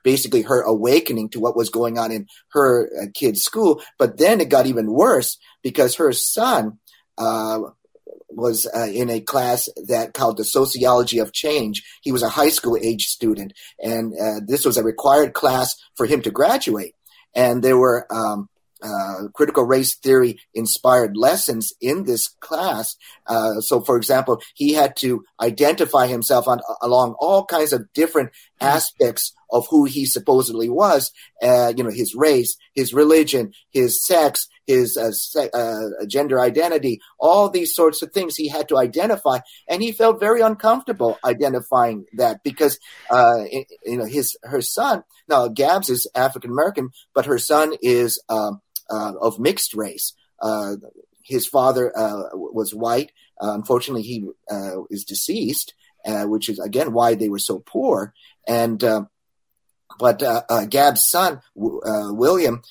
basically 0.03 0.43
her 0.43 0.63
awakening 0.63 1.29
to 1.31 1.41
what 1.41 1.57
was 1.57 1.71
going 1.71 1.99
on 1.99 2.11
in 2.11 2.27
her 2.53 2.91
uh, 3.01 3.07
kid's 3.15 3.43
school. 3.43 3.81
But 3.99 4.19
then 4.19 4.41
it 4.41 4.49
got 4.49 4.67
even 4.67 4.93
worse 4.93 5.39
because 5.63 5.97
her 5.97 6.13
son 6.13 6.79
uh, 7.19 7.61
was 8.29 8.67
uh, 8.75 8.87
in 8.87 9.11
a 9.11 9.21
class 9.21 9.69
that 9.89 10.15
called 10.15 10.39
the 10.39 10.45
sociology 10.45 11.19
of 11.19 11.33
change. 11.33 11.83
He 12.03 12.13
was 12.13 12.23
a 12.23 12.31
high 12.31 12.49
school 12.49 12.79
age 12.81 13.05
student, 13.05 13.53
and 13.79 14.15
uh, 14.19 14.41
this 14.47 14.65
was 14.65 14.79
a 14.79 14.83
required 14.83 15.35
class 15.35 15.75
for 15.97 16.07
him 16.07 16.23
to 16.23 16.31
graduate. 16.31 16.95
And 17.35 17.63
there 17.63 17.79
were 17.79 18.07
um, 18.13 18.49
uh, 18.83 19.29
critical 19.33 19.65
race 19.65 19.97
theory 19.97 20.41
inspired 20.55 21.17
lessons 21.17 21.73
in 21.81 22.05
this 22.05 22.27
class. 22.41 22.97
Uh, 23.27 23.61
so, 23.61 23.81
for 23.81 23.97
example, 23.97 24.43
he 24.55 24.73
had 24.73 24.97
to 24.97 25.25
identify 25.41 26.07
himself 26.07 26.49
on 26.49 26.61
along 26.81 27.15
all 27.21 27.45
kinds 27.45 27.73
of 27.73 27.93
different 27.93 28.31
aspects 28.61 29.33
of 29.53 29.67
who 29.71 29.85
he 29.85 30.05
supposedly 30.05 30.69
was. 30.69 31.13
Uh, 31.41 31.73
you 31.77 31.85
know, 31.85 31.91
his 31.91 32.15
race, 32.17 32.57
his 32.75 32.93
religion, 32.93 33.53
his 33.71 34.05
sex, 34.05 34.49
his 34.67 34.97
uh, 34.97 35.13
uh, 35.53 36.07
gender 36.07 36.41
identity, 36.41 37.01
all 37.19 37.49
these 37.49 37.75
sorts 37.75 38.03
of 38.03 38.13
things 38.13 38.37
he 38.37 38.49
had 38.49 38.69
to 38.69 38.79
identify, 38.79 39.39
and 39.69 39.83
he 39.83 39.93
felt 39.93 40.21
very 40.21 40.41
uncomfortable 40.41 41.19
identifying 41.25 42.07
that 42.15 42.43
because 42.43 42.79
uh, 43.11 43.45
you 43.85 43.97
know 43.97 44.05
his 44.05 44.37
her 44.43 44.63
son 44.63 45.03
now 45.29 45.49
Gabs 45.49 45.89
is 45.91 46.09
African 46.15 46.51
American, 46.51 46.91
but 47.15 47.27
her 47.27 47.39
son 47.39 47.75
is. 47.83 48.23
Um, 48.29 48.61
uh, 48.93 49.13
of 49.23 49.39
mixed 49.39 49.75
race. 49.75 50.13
Uh, 50.43 50.75
his 51.25 51.47
father 51.47 51.97
uh, 51.97 52.25
was 52.35 52.75
white. 52.75 53.11
unfortunately, 53.41 54.03
he 54.03 54.27
is 54.91 55.05
deceased, 55.05 55.73
which 56.05 56.49
is 56.51 56.59
again 56.59 56.93
why 56.93 57.15
they 57.15 57.31
were 57.31 57.39
so 57.39 57.61
poor. 57.61 58.13
And 58.47 58.79
but 59.99 60.23
Gab's 60.69 61.09
son, 61.09 61.41
William, 61.55 62.63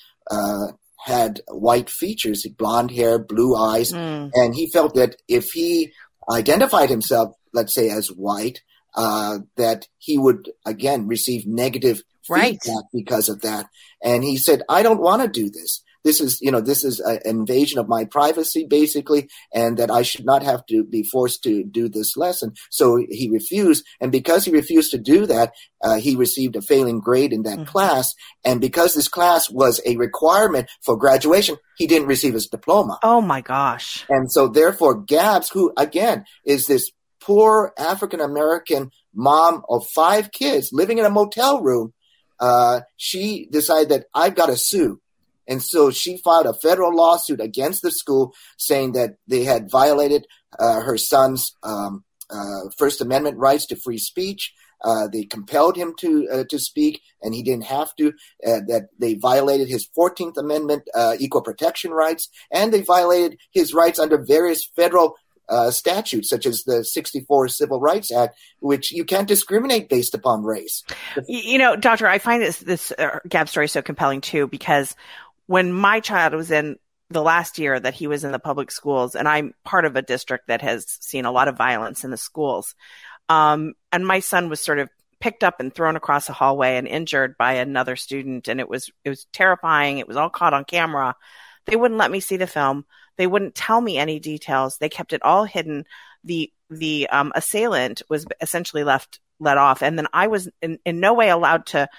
had 1.04 1.40
white 1.48 1.90
features, 1.90 2.46
blonde 2.56 2.90
hair, 2.90 3.18
blue 3.18 3.56
eyes, 3.56 3.92
mm. 3.92 4.30
and 4.34 4.54
he 4.54 4.70
felt 4.70 4.94
that 4.94 5.16
if 5.28 5.50
he 5.50 5.92
identified 6.30 6.90
himself, 6.90 7.34
let's 7.52 7.74
say, 7.74 7.90
as 7.90 8.08
white, 8.08 8.60
uh, 8.94 9.38
that 9.56 9.88
he 9.98 10.18
would 10.18 10.50
again 10.64 11.08
receive 11.08 11.46
negative 11.46 12.02
right. 12.28 12.58
feedback 12.62 12.84
because 12.92 13.28
of 13.28 13.40
that. 13.42 13.66
And 14.02 14.22
he 14.22 14.36
said, 14.36 14.62
"I 14.68 14.82
don't 14.82 15.00
want 15.00 15.22
to 15.22 15.28
do 15.28 15.50
this 15.50 15.82
this 16.04 16.20
is 16.20 16.40
you 16.40 16.50
know 16.50 16.60
this 16.60 16.84
is 16.84 17.00
an 17.00 17.18
invasion 17.24 17.78
of 17.78 17.88
my 17.88 18.04
privacy 18.04 18.66
basically 18.68 19.28
and 19.52 19.76
that 19.78 19.90
i 19.90 20.02
should 20.02 20.24
not 20.24 20.42
have 20.42 20.64
to 20.66 20.84
be 20.84 21.02
forced 21.02 21.42
to 21.42 21.64
do 21.64 21.88
this 21.88 22.16
lesson 22.16 22.52
so 22.70 22.96
he 23.08 23.28
refused 23.30 23.84
and 24.00 24.12
because 24.12 24.44
he 24.44 24.50
refused 24.50 24.90
to 24.90 24.98
do 24.98 25.26
that 25.26 25.52
uh, 25.82 25.96
he 25.96 26.14
received 26.14 26.54
a 26.54 26.62
failing 26.62 27.00
grade 27.00 27.32
in 27.32 27.42
that 27.42 27.58
mm-hmm. 27.58 27.64
class 27.64 28.14
and 28.44 28.60
because 28.60 28.94
this 28.94 29.08
class 29.08 29.50
was 29.50 29.80
a 29.86 29.96
requirement 29.96 30.68
for 30.82 30.96
graduation 30.96 31.56
he 31.76 31.86
didn't 31.86 32.08
receive 32.08 32.34
his 32.34 32.48
diploma 32.48 32.98
oh 33.02 33.20
my 33.20 33.40
gosh 33.40 34.04
and 34.08 34.30
so 34.30 34.48
therefore 34.48 35.00
gabs 35.00 35.50
who 35.50 35.72
again 35.76 36.24
is 36.44 36.66
this 36.66 36.90
poor 37.20 37.72
african 37.78 38.20
american 38.20 38.90
mom 39.14 39.62
of 39.68 39.86
five 39.88 40.32
kids 40.32 40.70
living 40.72 40.98
in 40.98 41.04
a 41.04 41.10
motel 41.10 41.60
room 41.60 41.92
uh, 42.42 42.80
she 42.96 43.46
decided 43.52 43.90
that 43.90 44.06
I've 44.12 44.34
got 44.34 44.46
to 44.46 44.56
sue. 44.56 45.00
And 45.48 45.62
so 45.62 45.90
she 45.90 46.18
filed 46.18 46.46
a 46.46 46.54
federal 46.54 46.94
lawsuit 46.94 47.40
against 47.40 47.82
the 47.82 47.90
school 47.90 48.34
saying 48.56 48.92
that 48.92 49.16
they 49.26 49.44
had 49.44 49.70
violated 49.70 50.26
uh, 50.58 50.80
her 50.80 50.96
son's 50.96 51.56
um, 51.62 52.04
uh, 52.30 52.70
First 52.76 53.00
Amendment 53.00 53.38
rights 53.38 53.66
to 53.66 53.76
free 53.76 53.98
speech. 53.98 54.54
Uh, 54.84 55.06
they 55.06 55.24
compelled 55.24 55.76
him 55.76 55.94
to 55.98 56.28
uh, 56.28 56.44
to 56.48 56.58
speak, 56.58 57.02
and 57.20 57.34
he 57.34 57.42
didn't 57.42 57.64
have 57.64 57.94
to. 57.94 58.08
Uh, 58.44 58.58
that 58.66 58.88
they 58.98 59.14
violated 59.14 59.68
his 59.68 59.88
Fourteenth 59.94 60.36
Amendment 60.36 60.82
uh, 60.92 61.14
equal 61.20 61.42
protection 61.42 61.92
rights, 61.92 62.28
and 62.50 62.72
they 62.72 62.80
violated 62.80 63.38
his 63.52 63.72
rights 63.72 64.00
under 64.00 64.18
various 64.18 64.68
federal 64.74 65.14
uh, 65.48 65.70
statutes, 65.70 66.30
such 66.30 66.46
as 66.46 66.64
the 66.64 66.84
64 66.84 67.48
Civil 67.48 67.80
Rights 67.80 68.10
Act, 68.12 68.38
which 68.60 68.90
you 68.90 69.04
can't 69.04 69.28
discriminate 69.28 69.88
based 69.88 70.14
upon 70.14 70.44
race. 70.44 70.82
You 71.28 71.58
know, 71.58 71.76
Doctor, 71.76 72.06
I 72.06 72.18
find 72.18 72.42
this, 72.42 72.58
this 72.58 72.92
uh, 72.92 73.18
Gab 73.28 73.48
story 73.48 73.68
so 73.68 73.82
compelling 73.82 74.20
too, 74.20 74.46
because 74.46 74.96
when 75.52 75.70
my 75.70 76.00
child 76.00 76.32
was 76.32 76.50
in 76.50 76.76
the 77.10 77.20
last 77.20 77.58
year 77.58 77.78
that 77.78 77.92
he 77.92 78.06
was 78.06 78.24
in 78.24 78.32
the 78.32 78.38
public 78.38 78.70
schools, 78.70 79.14
and 79.14 79.28
I'm 79.28 79.52
part 79.66 79.84
of 79.84 79.96
a 79.96 80.00
district 80.00 80.46
that 80.46 80.62
has 80.62 80.86
seen 80.88 81.26
a 81.26 81.30
lot 81.30 81.46
of 81.46 81.58
violence 81.58 82.04
in 82.04 82.10
the 82.10 82.16
schools. 82.16 82.74
Um, 83.28 83.74
and 83.92 84.06
my 84.06 84.20
son 84.20 84.48
was 84.48 84.64
sort 84.64 84.78
of 84.78 84.88
picked 85.20 85.44
up 85.44 85.60
and 85.60 85.70
thrown 85.70 85.94
across 85.94 86.30
a 86.30 86.32
hallway 86.32 86.78
and 86.78 86.88
injured 86.88 87.36
by 87.36 87.56
another 87.56 87.96
student, 87.96 88.48
and 88.48 88.60
it 88.60 88.68
was 88.70 88.90
it 89.04 89.10
was 89.10 89.26
terrifying. 89.30 89.98
It 89.98 90.08
was 90.08 90.16
all 90.16 90.30
caught 90.30 90.54
on 90.54 90.64
camera. 90.64 91.16
They 91.66 91.76
wouldn't 91.76 92.00
let 92.00 92.10
me 92.10 92.20
see 92.20 92.38
the 92.38 92.46
film. 92.46 92.86
They 93.18 93.26
wouldn't 93.26 93.54
tell 93.54 93.82
me 93.82 93.98
any 93.98 94.20
details. 94.20 94.78
They 94.78 94.88
kept 94.88 95.12
it 95.12 95.22
all 95.22 95.44
hidden. 95.44 95.84
The 96.24 96.50
the 96.70 97.10
um, 97.10 97.30
assailant 97.34 98.00
was 98.08 98.24
essentially 98.40 98.84
left 98.84 99.20
let 99.38 99.58
off, 99.58 99.82
and 99.82 99.98
then 99.98 100.06
I 100.14 100.28
was 100.28 100.48
in, 100.62 100.78
in 100.86 100.98
no 100.98 101.12
way 101.12 101.28
allowed 101.28 101.66
to 101.66 101.90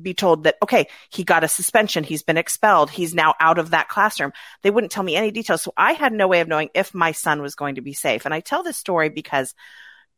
be 0.00 0.14
told 0.14 0.44
that, 0.44 0.56
okay, 0.62 0.86
he 1.10 1.24
got 1.24 1.44
a 1.44 1.48
suspension. 1.48 2.04
He's 2.04 2.22
been 2.22 2.36
expelled. 2.36 2.90
He's 2.90 3.14
now 3.14 3.34
out 3.40 3.58
of 3.58 3.70
that 3.70 3.88
classroom. 3.88 4.32
They 4.62 4.70
wouldn't 4.70 4.92
tell 4.92 5.02
me 5.02 5.16
any 5.16 5.30
details. 5.30 5.62
So 5.62 5.72
I 5.76 5.92
had 5.92 6.12
no 6.12 6.28
way 6.28 6.40
of 6.40 6.48
knowing 6.48 6.70
if 6.74 6.94
my 6.94 7.12
son 7.12 7.40
was 7.42 7.54
going 7.54 7.76
to 7.76 7.80
be 7.80 7.94
safe. 7.94 8.24
And 8.24 8.34
I 8.34 8.40
tell 8.40 8.62
this 8.62 8.76
story 8.76 9.08
because 9.08 9.54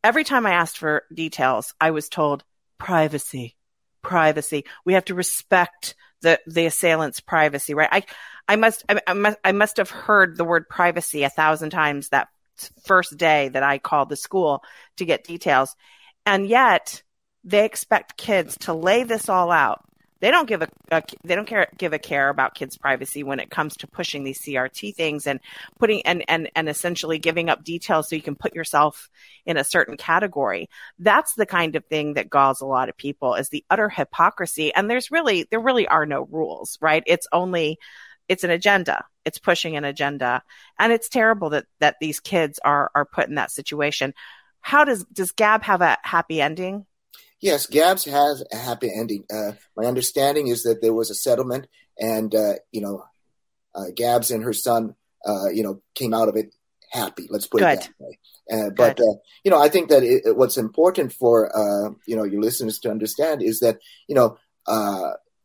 every 0.03 0.23
time 0.23 0.45
I 0.45 0.51
asked 0.51 0.77
for 0.77 1.03
details, 1.13 1.73
I 1.79 1.91
was 1.91 2.09
told 2.09 2.43
privacy, 2.77 3.55
privacy. 4.01 4.65
We 4.85 4.93
have 4.93 5.05
to 5.05 5.15
respect 5.15 5.95
the, 6.21 6.39
the 6.45 6.65
assailant's 6.65 7.19
privacy, 7.19 7.73
right? 7.73 7.89
I, 7.91 8.03
I 8.47 8.55
must, 8.55 8.83
I, 8.89 9.01
I 9.07 9.13
must, 9.13 9.37
I 9.43 9.51
must 9.51 9.77
have 9.77 9.89
heard 9.89 10.37
the 10.37 10.45
word 10.45 10.67
privacy 10.69 11.23
a 11.23 11.29
thousand 11.29 11.69
times 11.69 12.09
that 12.09 12.27
first 12.85 13.17
day 13.17 13.49
that 13.49 13.63
I 13.63 13.77
called 13.77 14.09
the 14.09 14.15
school 14.15 14.63
to 14.97 15.05
get 15.05 15.23
details. 15.23 15.75
And 16.25 16.47
yet 16.47 17.03
they 17.47 17.63
expect 17.63 18.17
kids 18.17 18.57
to 18.57 18.73
lay 18.73 19.03
this 19.03 19.29
all 19.29 19.51
out. 19.51 19.83
they 20.19 20.31
don't 20.31 20.47
give 20.47 20.61
a, 20.61 20.67
a, 20.91 21.01
they 21.23 21.35
don't 21.35 21.47
care 21.47 21.67
give 21.77 21.93
a 21.93 21.99
care 21.99 22.29
about 22.29 22.55
kids 22.55 22.77
privacy 22.77 23.23
when 23.23 23.39
it 23.39 23.49
comes 23.49 23.77
to 23.77 23.87
pushing 23.87 24.23
these 24.23 24.41
crt 24.41 24.95
things 24.95 25.27
and 25.27 25.39
putting 25.79 26.01
and 26.05 26.23
and 26.27 26.49
and 26.55 26.67
essentially 26.69 27.19
giving 27.19 27.49
up 27.49 27.63
details 27.63 28.09
so 28.09 28.15
you 28.15 28.21
can 28.21 28.35
put 28.35 28.55
yourself 28.55 29.09
in 29.45 29.57
a 29.57 29.63
certain 29.63 29.95
category. 29.95 30.69
That's 30.99 31.33
the 31.35 31.45
kind 31.45 31.75
of 31.75 31.85
thing 31.85 32.15
that 32.15 32.29
galls 32.29 32.61
a 32.61 32.65
lot 32.65 32.89
of 32.89 32.97
people 32.97 33.35
is 33.35 33.49
the 33.49 33.63
utter 33.69 33.89
hypocrisy. 33.89 34.73
And 34.73 34.89
there's 34.89 35.11
really 35.11 35.47
there 35.49 35.61
really 35.61 35.87
are 35.87 36.05
no 36.05 36.27
rules 36.29 36.77
right? 36.81 37.03
It's 37.05 37.27
only 37.31 37.77
it's 38.27 38.43
an 38.43 38.51
agenda. 38.51 39.05
It's 39.23 39.39
pushing 39.39 39.77
an 39.77 39.85
agenda. 39.85 40.41
And 40.79 40.91
it's 40.91 41.09
terrible 41.09 41.51
that 41.51 41.65
that 41.79 41.95
these 42.01 42.19
kids 42.19 42.59
are 42.65 42.91
are 42.93 43.05
put 43.05 43.29
in 43.29 43.35
that 43.35 43.51
situation. 43.51 44.13
How 44.61 44.83
does 44.83 45.05
does 45.05 45.31
gab 45.31 45.63
have 45.63 45.81
a 45.81 45.97
happy 46.03 46.41
ending 46.41 46.85
Yes, 47.39 47.67
Gabs 47.67 48.05
has 48.05 48.43
a 48.51 48.57
happy 48.57 48.91
ending. 48.93 49.23
Uh, 49.31 49.51
my 49.75 49.85
understanding 49.85 50.47
is 50.47 50.63
that 50.63 50.81
there 50.81 50.93
was 50.93 51.11
a 51.11 51.15
settlement, 51.15 51.67
and 51.99 52.33
uh, 52.33 52.53
you 52.71 52.81
know, 52.81 53.05
uh, 53.75 53.85
Gabs 53.95 54.31
and 54.31 54.43
her 54.43 54.53
son, 54.53 54.95
uh, 55.25 55.49
you 55.53 55.63
know, 55.63 55.81
came 55.93 56.13
out 56.13 56.29
of 56.29 56.35
it 56.35 56.53
happy. 56.91 57.27
Let's 57.29 57.47
put 57.47 57.59
Good. 57.59 57.73
it 57.73 57.79
that 57.81 57.89
way. 57.99 58.19
Uh, 58.49 58.69
but 58.75 58.99
uh, 58.99 59.19
you 59.43 59.51
know, 59.51 59.61
I 59.61 59.69
think 59.69 59.89
that 59.89 60.03
it, 60.03 60.35
what's 60.35 60.57
important 60.57 61.13
for 61.13 61.51
you 62.07 62.15
know 62.15 62.23
your 62.23 62.41
listeners 62.41 62.79
to 62.79 62.89
understand 62.89 63.43
is 63.43 63.59
that 63.59 63.79
you 64.07 64.15
know 64.15 64.37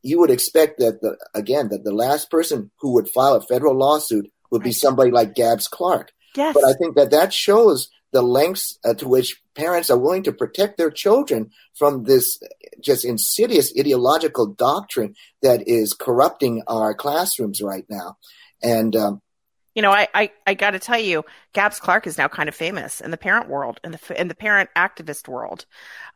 you 0.03 0.19
would 0.19 0.31
expect 0.31 0.79
that 0.79 1.01
the, 1.01 1.17
again 1.35 1.69
that 1.69 1.85
the 1.85 1.95
last 1.95 2.31
person 2.31 2.71
who 2.81 2.95
would 2.95 3.09
file 3.09 3.35
a 3.35 3.43
federal 3.43 3.77
lawsuit 3.77 4.31
would 4.51 4.63
right. 4.63 4.67
be 4.67 4.73
somebody 4.73 5.11
like 5.11 5.35
Gabs 5.35 5.69
Clark. 5.69 6.13
Yes. 6.37 6.55
But 6.55 6.65
I 6.65 6.73
think 6.75 6.97
that 6.97 7.11
that 7.11 7.33
shows 7.33 7.89
the 8.13 8.23
lengths 8.23 8.79
uh, 8.85 8.95
to 8.95 9.09
which 9.09 9.42
parents 9.55 9.91
are 9.91 9.99
willing 9.99 10.23
to 10.25 10.33
protect 10.33 10.77
their 10.79 10.91
children 10.91 11.51
from 11.75 12.05
this 12.05 12.41
just 12.81 13.05
insidious 13.05 13.73
ideological 13.79 14.47
doctrine 14.47 15.15
that 15.43 15.69
is 15.69 15.95
corrupting 15.95 16.63
our 16.67 16.95
classrooms 16.95 17.63
right 17.63 17.85
now. 17.89 18.17
And, 18.63 18.95
um, 18.97 19.21
you 19.75 19.83
know, 19.83 19.91
I, 19.91 20.09
I, 20.15 20.31
I 20.47 20.55
got 20.55 20.73
to 20.73 20.79
tell 20.79 20.99
you, 20.99 21.25
Gabs 21.55 21.81
Clark 21.81 22.07
is 22.07 22.19
now 22.19 22.29
kind 22.29 22.49
of 22.49 22.55
famous 22.55 23.01
in 23.01 23.11
the 23.11 23.17
parent 23.17 23.49
world, 23.49 23.81
in 23.83 23.93
the 23.93 24.21
in 24.21 24.29
the 24.29 24.35
parent 24.35 24.69
activist 24.77 25.29
world. 25.29 25.65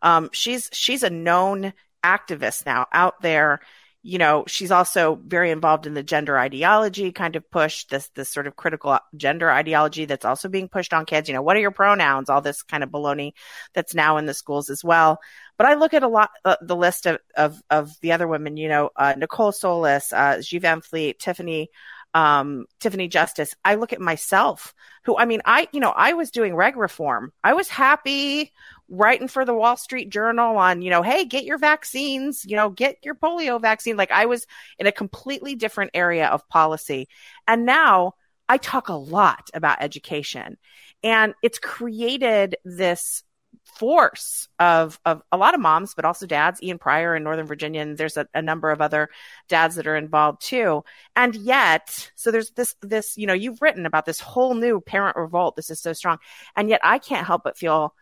Um, 0.03 0.29
she's 0.33 0.68
she's 0.72 1.03
a 1.03 1.11
known 1.11 1.72
activist 2.05 2.66
now 2.66 2.87
out 2.92 3.20
there 3.22 3.61
you 4.06 4.18
know, 4.18 4.44
she's 4.46 4.70
also 4.70 5.20
very 5.26 5.50
involved 5.50 5.84
in 5.84 5.94
the 5.94 6.02
gender 6.02 6.38
ideology 6.38 7.10
kind 7.10 7.34
of 7.34 7.50
push, 7.50 7.86
this 7.86 8.08
this 8.10 8.28
sort 8.28 8.46
of 8.46 8.54
critical 8.54 8.96
gender 9.16 9.50
ideology 9.50 10.04
that's 10.04 10.24
also 10.24 10.48
being 10.48 10.68
pushed 10.68 10.94
on 10.94 11.06
kids. 11.06 11.28
You 11.28 11.34
know, 11.34 11.42
what 11.42 11.56
are 11.56 11.60
your 11.60 11.72
pronouns? 11.72 12.30
All 12.30 12.40
this 12.40 12.62
kind 12.62 12.84
of 12.84 12.90
baloney 12.90 13.32
that's 13.74 13.96
now 13.96 14.18
in 14.18 14.26
the 14.26 14.32
schools 14.32 14.70
as 14.70 14.84
well. 14.84 15.18
But 15.58 15.66
I 15.66 15.74
look 15.74 15.92
at 15.92 16.04
a 16.04 16.08
lot 16.08 16.30
uh, 16.44 16.54
the 16.62 16.76
list 16.76 17.06
of, 17.06 17.18
of 17.36 17.60
of 17.68 17.90
the 18.00 18.12
other 18.12 18.28
women. 18.28 18.56
You 18.56 18.68
know, 18.68 18.90
uh, 18.94 19.14
Nicole 19.18 19.50
Solas, 19.50 20.12
uh, 20.12 20.80
Fleet, 20.82 21.18
Tiffany 21.18 21.70
um, 22.16 22.64
Tiffany 22.81 23.09
Justice, 23.09 23.55
I 23.62 23.74
look 23.74 23.92
at 23.92 24.00
myself, 24.00 24.74
who, 25.05 25.18
I 25.18 25.26
mean, 25.26 25.42
I, 25.44 25.68
you 25.70 25.81
know, 25.81 25.90
I 25.90 26.14
was 26.14 26.31
doing 26.31 26.57
reg 26.57 26.74
reform. 26.74 27.31
I 27.44 27.52
was 27.52 27.68
happy 27.68 28.52
writing 28.88 29.29
for 29.29 29.44
the 29.44 29.52
Wall 29.52 29.76
Street 29.76 30.09
Journal 30.09 30.57
on, 30.57 30.81
you 30.81 30.88
know, 30.88 31.02
hey, 31.02 31.26
get 31.26 31.44
your 31.44 31.59
vaccines, 31.59 32.42
you 32.46 32.57
know, 32.57 32.70
get 32.70 32.96
your 33.02 33.16
polio 33.16 33.61
vaccine. 33.61 33.98
Like 33.98 34.12
I 34.12 34.24
was 34.24 34.46
in 34.79 34.87
a 34.87 34.92
completely 34.92 35.57
different 35.57 35.90
area 35.92 36.29
of 36.29 36.48
policy. 36.48 37.07
And 37.46 37.66
now 37.66 38.14
I 38.48 38.57
talk 38.57 38.88
a 38.88 38.94
lot 38.94 39.50
about 39.52 39.83
education 39.83 40.57
and 41.02 41.35
it's 41.42 41.59
created 41.59 42.57
this 42.64 43.24
force 43.66 44.48
of 44.59 44.98
of 45.05 45.22
a 45.31 45.37
lot 45.37 45.55
of 45.55 45.61
moms, 45.61 45.94
but 45.94 46.05
also 46.05 46.26
dads. 46.26 46.62
Ian 46.62 46.79
Pryor 46.79 47.14
in 47.14 47.24
Northern 47.24 47.46
Virginia, 47.46 47.83
and 47.83 47.98
there's 47.98 48.16
a, 48.16 48.26
a, 48.33 48.40
number 48.40 48.70
of 48.70 48.81
other 48.81 49.11
dads 49.48 49.74
that 49.74 49.87
are 49.87 49.96
involved 49.96 50.40
too. 50.40 50.85
And 51.14 51.35
yet, 51.35 52.11
so 52.14 52.31
there's 52.31 52.50
this 52.52 52.74
this 52.81 53.16
you 53.16 53.26
know 53.26 53.35
you've 53.35 53.61
written 53.61 53.85
about 53.85 54.07
this 54.07 54.20
whole 54.20 54.55
new 54.55 54.81
parent 54.81 55.16
revolt. 55.16 55.57
This 55.57 55.70
is 55.70 55.81
so 55.81 55.92
strong, 55.92 56.18
and 56.57 56.68
yet 56.68 56.81
I 56.83 56.98
can't 56.98 57.26
help 57.26 57.42
but 57.44 57.59
feel 57.59 57.94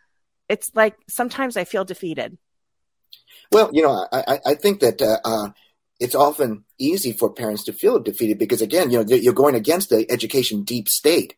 it's 0.49 0.71
like 0.75 0.97
sometimes 1.09 1.57
I 1.57 1.65
feel 1.65 1.85
defeated. 1.85 2.39
Well, 3.51 3.71
you 3.73 3.83
know, 3.83 4.07
I 4.13 4.39
I 4.47 4.55
think 4.55 4.81
that. 4.81 5.03
Uh, 5.03 5.19
uh, 5.25 5.49
it's 6.01 6.17
often 6.17 6.65
easy 6.77 7.13
for 7.13 7.33
parents 7.33 7.63
to 7.65 7.73
feel 7.73 8.01
defeated 8.01 8.37
because 8.37 8.61
again, 8.61 8.91
you 8.91 9.03
know, 9.03 9.15
you're 9.15 9.33
going 9.33 9.55
against 9.55 9.91
the 9.91 10.05
education 10.11 10.65
deep 10.65 10.89
state 10.89 11.37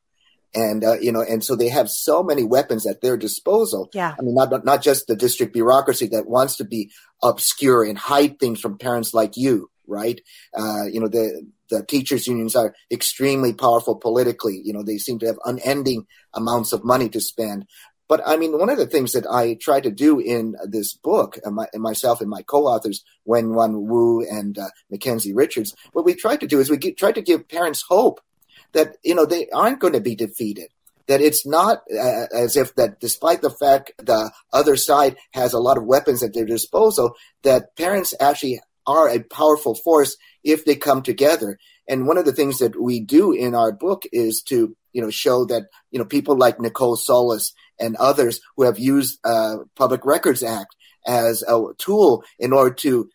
and 0.57 0.83
uh, 0.83 0.95
you 0.95 1.13
know, 1.13 1.23
and 1.23 1.45
so 1.45 1.55
they 1.55 1.69
have 1.69 1.89
so 1.91 2.23
many 2.23 2.43
weapons 2.43 2.87
at 2.87 3.03
their 3.03 3.17
disposal. 3.17 3.91
Yeah, 3.93 4.15
I 4.19 4.23
mean, 4.23 4.35
not 4.35 4.65
not 4.65 4.83
just 4.83 5.07
the 5.07 5.15
district 5.15 5.53
bureaucracy 5.53 6.09
that 6.09 6.27
wants 6.27 6.57
to 6.57 6.65
be 6.65 6.91
obscure 7.23 7.85
and 7.85 7.99
hide 7.99 8.41
things 8.41 8.61
from 8.61 8.79
parents 8.79 9.13
like 9.13 9.33
you, 9.37 9.71
right? 9.87 10.21
Uh, 10.57 10.85
you 10.91 10.99
know, 10.99 11.09
the 11.09 11.47
the 11.69 11.85
teachers 11.85 12.27
unions 12.27 12.57
are 12.57 12.75
extremely 12.91 13.53
powerful 13.53 13.97
politically. 13.97 14.61
You 14.65 14.73
know, 14.73 14.83
they 14.83 14.97
seem 14.97 15.19
to 15.21 15.27
have 15.27 15.39
unending 15.45 16.07
amounts 16.33 16.73
of 16.73 16.85
money 16.85 17.11
to 17.11 17.21
spend. 17.21 17.67
But 18.09 18.23
I 18.25 18.37
mean, 18.37 18.59
one 18.59 18.71
of 18.71 18.79
the 18.79 18.87
things 18.87 19.13
that 19.13 19.27
I 19.27 19.59
try 19.61 19.81
to 19.81 19.91
do 19.91 20.21
in 20.21 20.55
this 20.65 20.95
book, 20.95 21.39
and, 21.45 21.57
my, 21.57 21.67
and 21.73 21.83
myself 21.83 22.21
and 22.21 22.31
my 22.31 22.43
co-authors, 22.43 23.05
Wenyuan 23.29 23.83
Wu 23.89 24.25
and 24.25 24.57
uh, 24.57 24.69
McKenzie 24.93 25.33
Richards, 25.35 25.75
what 25.93 26.05
we 26.05 26.15
try 26.15 26.37
to 26.37 26.47
do 26.47 26.61
is 26.61 26.71
we 26.71 26.77
get, 26.77 26.97
try 26.97 27.11
to 27.11 27.21
give 27.21 27.49
parents 27.49 27.85
hope 27.89 28.21
that 28.77 28.97
you 29.03 29.15
know 29.15 29.27
they 29.27 29.49
aren't 29.53 29.81
going 29.81 29.95
to 29.95 30.01
be 30.01 30.15
defeated. 30.15 30.69
That 31.09 31.21
it's 31.21 31.47
not 31.47 31.79
uh, 31.93 32.27
as 32.35 32.57
if 32.57 32.75
that 32.77 33.01
despite 33.01 33.41
the 33.41 33.51
fact 33.51 33.93
the 33.99 34.31
other 34.53 34.77
side 34.77 35.17
has 35.33 35.53
a 35.53 35.59
lot 35.59 35.79
of 35.79 35.85
weapons 35.85 36.23
at 36.23 36.35
their 36.35 36.45
disposal 36.45 37.15
that 37.43 37.77
parents 37.77 38.13
actually 38.21 38.61
are 38.87 39.09
a 39.09 39.23
powerful 39.23 39.75
force 39.75 40.17
if 40.45 40.65
they 40.65 40.77
come 40.77 41.03
together. 41.03 41.59
And 41.89 42.07
one 42.07 42.19
of 42.19 42.25
the 42.25 42.33
things 42.33 42.59
that 42.59 42.81
we 42.81 43.01
do 43.01 43.33
in 43.33 43.55
our 43.55 43.73
book 43.73 44.05
is 44.13 44.43
to 44.49 44.77
you 44.93 45.03
know 45.03 45.11
show 45.11 45.45
that 45.47 45.65
you 45.91 45.99
know 45.99 46.05
people 46.05 46.37
like 46.37 46.61
nicole 46.61 46.97
solas 46.97 47.53
and 47.79 47.97
others 47.97 48.41
who 48.57 48.65
have 48.65 48.79
used 48.79 49.19
uh, 49.25 49.57
public 49.75 50.05
records 50.05 50.43
act 50.43 50.75
as 51.07 51.43
a 51.43 51.63
tool 51.79 52.25
in 52.39 52.53
order 52.53 52.75
to 52.75 53.09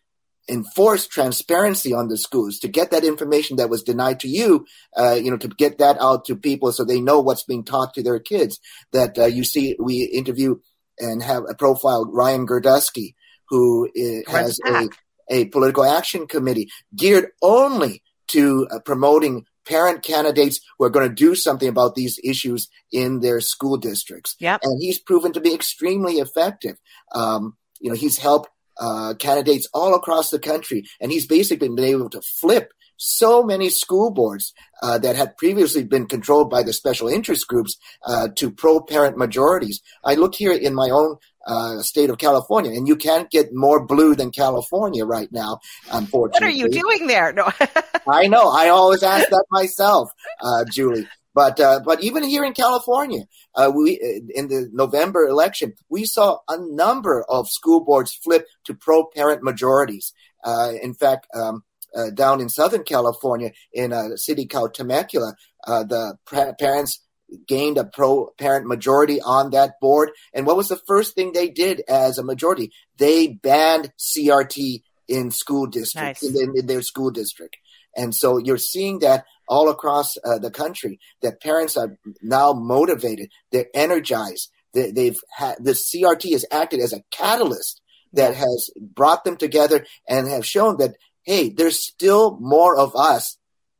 enforce 0.52 1.08
transparency 1.08 1.94
on 1.94 2.08
the 2.08 2.18
schools 2.18 2.58
to 2.58 2.68
get 2.68 2.90
that 2.90 3.04
information 3.04 3.56
that 3.56 3.70
was 3.70 3.82
denied 3.82 4.20
to 4.20 4.28
you 4.28 4.66
uh, 4.96 5.14
you 5.14 5.30
know 5.30 5.38
to 5.38 5.48
get 5.48 5.78
that 5.78 5.96
out 6.00 6.26
to 6.26 6.36
people 6.36 6.70
so 6.70 6.84
they 6.84 7.00
know 7.00 7.20
what's 7.20 7.42
being 7.42 7.64
taught 7.64 7.94
to 7.94 8.02
their 8.02 8.20
kids. 8.20 8.60
That 8.92 9.18
uh, 9.18 9.26
you 9.26 9.44
see 9.44 9.76
we 9.78 10.04
interview 10.04 10.56
and 10.98 11.22
have 11.22 11.44
a 11.48 11.54
profile 11.54 12.04
ryan 12.04 12.46
girdusky 12.46 13.14
who 13.48 13.90
is, 13.94 14.24
has 14.28 14.58
a, 14.66 14.88
a 15.30 15.46
political 15.46 15.84
action 15.84 16.26
committee 16.26 16.70
geared 16.94 17.30
only 17.40 18.02
to 18.28 18.68
uh, 18.70 18.78
promoting 18.80 19.46
parent 19.66 20.02
candidates 20.02 20.60
who 20.76 20.84
are 20.84 20.90
going 20.90 21.08
to 21.08 21.14
do 21.14 21.34
something 21.34 21.68
about 21.68 21.94
these 21.94 22.18
issues 22.24 22.68
in 22.90 23.20
their 23.20 23.40
school 23.40 23.76
districts. 23.76 24.36
Yep. 24.40 24.60
and 24.64 24.82
he's 24.82 24.98
proven 24.98 25.32
to 25.32 25.40
be 25.40 25.54
extremely 25.54 26.14
effective. 26.14 26.76
Um, 27.14 27.56
you 27.82 27.90
know 27.90 27.96
he's 27.96 28.18
helped 28.18 28.48
uh, 28.80 29.14
candidates 29.18 29.68
all 29.72 29.94
across 29.94 30.30
the 30.30 30.38
country, 30.38 30.84
and 31.00 31.12
he's 31.12 31.26
basically 31.26 31.68
been 31.68 31.84
able 31.84 32.10
to 32.10 32.20
flip 32.40 32.72
so 32.96 33.42
many 33.42 33.68
school 33.68 34.12
boards 34.12 34.54
uh, 34.82 34.96
that 34.98 35.16
had 35.16 35.36
previously 35.36 35.82
been 35.82 36.06
controlled 36.06 36.48
by 36.48 36.62
the 36.62 36.72
special 36.72 37.08
interest 37.08 37.48
groups 37.48 37.76
uh, 38.06 38.28
to 38.36 38.50
pro-parent 38.50 39.18
majorities. 39.18 39.82
I 40.04 40.14
look 40.14 40.36
here 40.36 40.52
in 40.52 40.74
my 40.74 40.88
own 40.88 41.16
uh, 41.46 41.80
state 41.82 42.10
of 42.10 42.18
California, 42.18 42.70
and 42.72 42.86
you 42.86 42.96
can't 42.96 43.30
get 43.30 43.52
more 43.52 43.84
blue 43.84 44.14
than 44.14 44.30
California 44.30 45.04
right 45.04 45.30
now. 45.32 45.58
Unfortunately, 45.90 46.46
what 46.46 46.54
are 46.54 46.56
you 46.56 46.68
doing 46.68 47.06
there? 47.06 47.32
No, 47.32 47.50
I 48.08 48.26
know. 48.26 48.50
I 48.50 48.68
always 48.68 49.02
ask 49.02 49.28
that 49.28 49.44
myself, 49.50 50.10
uh, 50.40 50.64
Julie. 50.70 51.08
But 51.34 51.58
uh, 51.60 51.80
but 51.84 52.02
even 52.02 52.22
here 52.24 52.44
in 52.44 52.52
California, 52.52 53.24
uh, 53.54 53.72
we 53.74 53.98
in 54.34 54.48
the 54.48 54.68
November 54.72 55.26
election, 55.26 55.74
we 55.88 56.04
saw 56.04 56.38
a 56.48 56.58
number 56.58 57.24
of 57.28 57.48
school 57.48 57.84
boards 57.84 58.12
flip 58.12 58.46
to 58.64 58.74
pro-parent 58.74 59.42
majorities. 59.42 60.12
Uh, 60.44 60.72
in 60.82 60.92
fact, 60.92 61.26
um, 61.34 61.64
uh, 61.96 62.10
down 62.10 62.40
in 62.40 62.48
Southern 62.48 62.84
California, 62.84 63.52
in 63.72 63.92
a 63.92 64.16
city 64.18 64.46
called 64.46 64.74
Temecula, 64.74 65.34
uh, 65.66 65.84
the 65.84 66.18
parents 66.58 67.00
gained 67.46 67.78
a 67.78 67.84
pro-parent 67.84 68.66
majority 68.66 69.20
on 69.20 69.50
that 69.50 69.80
board. 69.80 70.10
And 70.34 70.46
what 70.46 70.56
was 70.56 70.68
the 70.68 70.80
first 70.86 71.14
thing 71.14 71.32
they 71.32 71.48
did 71.48 71.82
as 71.88 72.18
a 72.18 72.24
majority? 72.24 72.72
They 72.98 73.28
banned 73.28 73.92
CRT 73.98 74.82
in 75.08 75.30
school 75.30 75.66
districts 75.66 76.22
nice. 76.22 76.34
in, 76.34 76.52
in 76.56 76.66
their 76.66 76.82
school 76.82 77.10
district. 77.10 77.56
And 77.96 78.14
so 78.14 78.38
you're 78.38 78.56
seeing 78.56 79.00
that 79.00 79.24
all 79.48 79.68
across 79.68 80.16
uh, 80.24 80.38
the 80.38 80.50
country 80.50 80.98
that 81.20 81.42
parents 81.42 81.76
are 81.76 81.98
now 82.22 82.52
motivated, 82.52 83.30
they're 83.50 83.66
energized. 83.74 84.50
They, 84.72 85.04
have 85.04 85.16
had 85.36 85.56
the 85.60 85.72
CRT 85.72 86.32
has 86.32 86.46
acted 86.50 86.80
as 86.80 86.94
a 86.94 87.02
catalyst 87.10 87.82
that 88.14 88.34
has 88.34 88.70
brought 88.80 89.24
them 89.24 89.36
together 89.36 89.84
and 90.08 90.28
have 90.28 90.46
shown 90.46 90.78
that 90.78 90.96
hey, 91.24 91.50
there's 91.50 91.80
still 91.80 92.36
more 92.40 92.76
of 92.76 92.96
us 92.96 93.36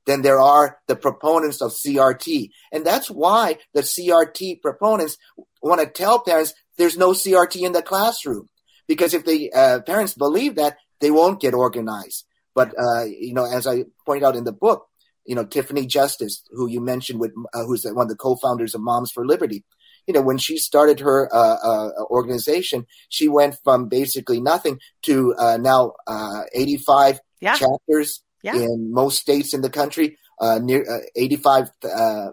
than 0.07 0.23
there 0.23 0.41
are 0.41 0.79
the 0.89 0.97
proponents 0.97 1.61
of 1.61 1.73
CRT, 1.73 2.51
and 2.73 2.85
that's 2.85 3.11
why 3.11 3.59
the 3.75 3.83
CRT 3.83 4.61
proponents 4.61 5.17
want 5.63 5.81
to 5.81 5.87
tell 5.87 6.21
parents 6.21 6.55
there's 6.79 6.97
no 6.97 7.13
CRT 7.13 7.63
in 7.63 7.73
the 7.73 7.83
classroom 7.83 8.49
because 8.89 9.15
if 9.15 9.25
the 9.25 9.53
uh, 9.53 9.81
parents 9.87 10.15
believe 10.15 10.57
that 10.57 10.77
they 11.01 11.11
won't 11.11 11.41
get 11.41 11.55
organized. 11.55 12.25
But 12.55 12.75
uh, 12.79 13.05
you 13.05 13.35
know, 13.35 13.45
as 13.45 13.67
I 13.67 13.85
point 14.07 14.25
out 14.25 14.37
in 14.37 14.45
the 14.45 14.53
book, 14.53 14.87
you 15.25 15.35
know, 15.35 15.45
Tiffany 15.45 15.87
Justice, 15.87 16.43
who 16.51 16.69
you 16.69 16.81
mentioned, 16.81 17.21
with 17.21 17.33
uh, 17.55 17.65
who's 17.65 17.85
one 17.85 18.05
of 18.05 18.09
the 18.09 18.17
co-founders 18.17 18.75
of 18.75 18.81
Moms 18.81 19.11
for 19.13 19.27
Liberty. 19.27 19.65
You 20.07 20.15
know, 20.15 20.23
when 20.23 20.39
she 20.39 20.59
started 20.59 20.99
her 21.01 21.33
uh, 21.33 21.57
uh, 21.63 21.91
organization, 22.11 22.87
she 23.09 23.29
went 23.29 23.57
from 23.63 23.89
basically 23.89 24.41
nothing 24.41 24.81
to 25.03 25.35
uh, 25.39 25.59
now 25.59 25.93
uh, 26.09 26.43
85 26.53 27.21
yeah. 27.41 27.55
chapters 27.55 28.23
yeah. 28.43 28.55
in 28.55 28.93
most 28.93 29.21
states 29.21 29.55
in 29.55 29.63
the 29.63 29.71
country. 29.71 30.19
Uh, 30.41 30.59
near 30.59 30.85
uh, 30.91 30.99
85, 31.15 31.71
uh, 31.85 32.29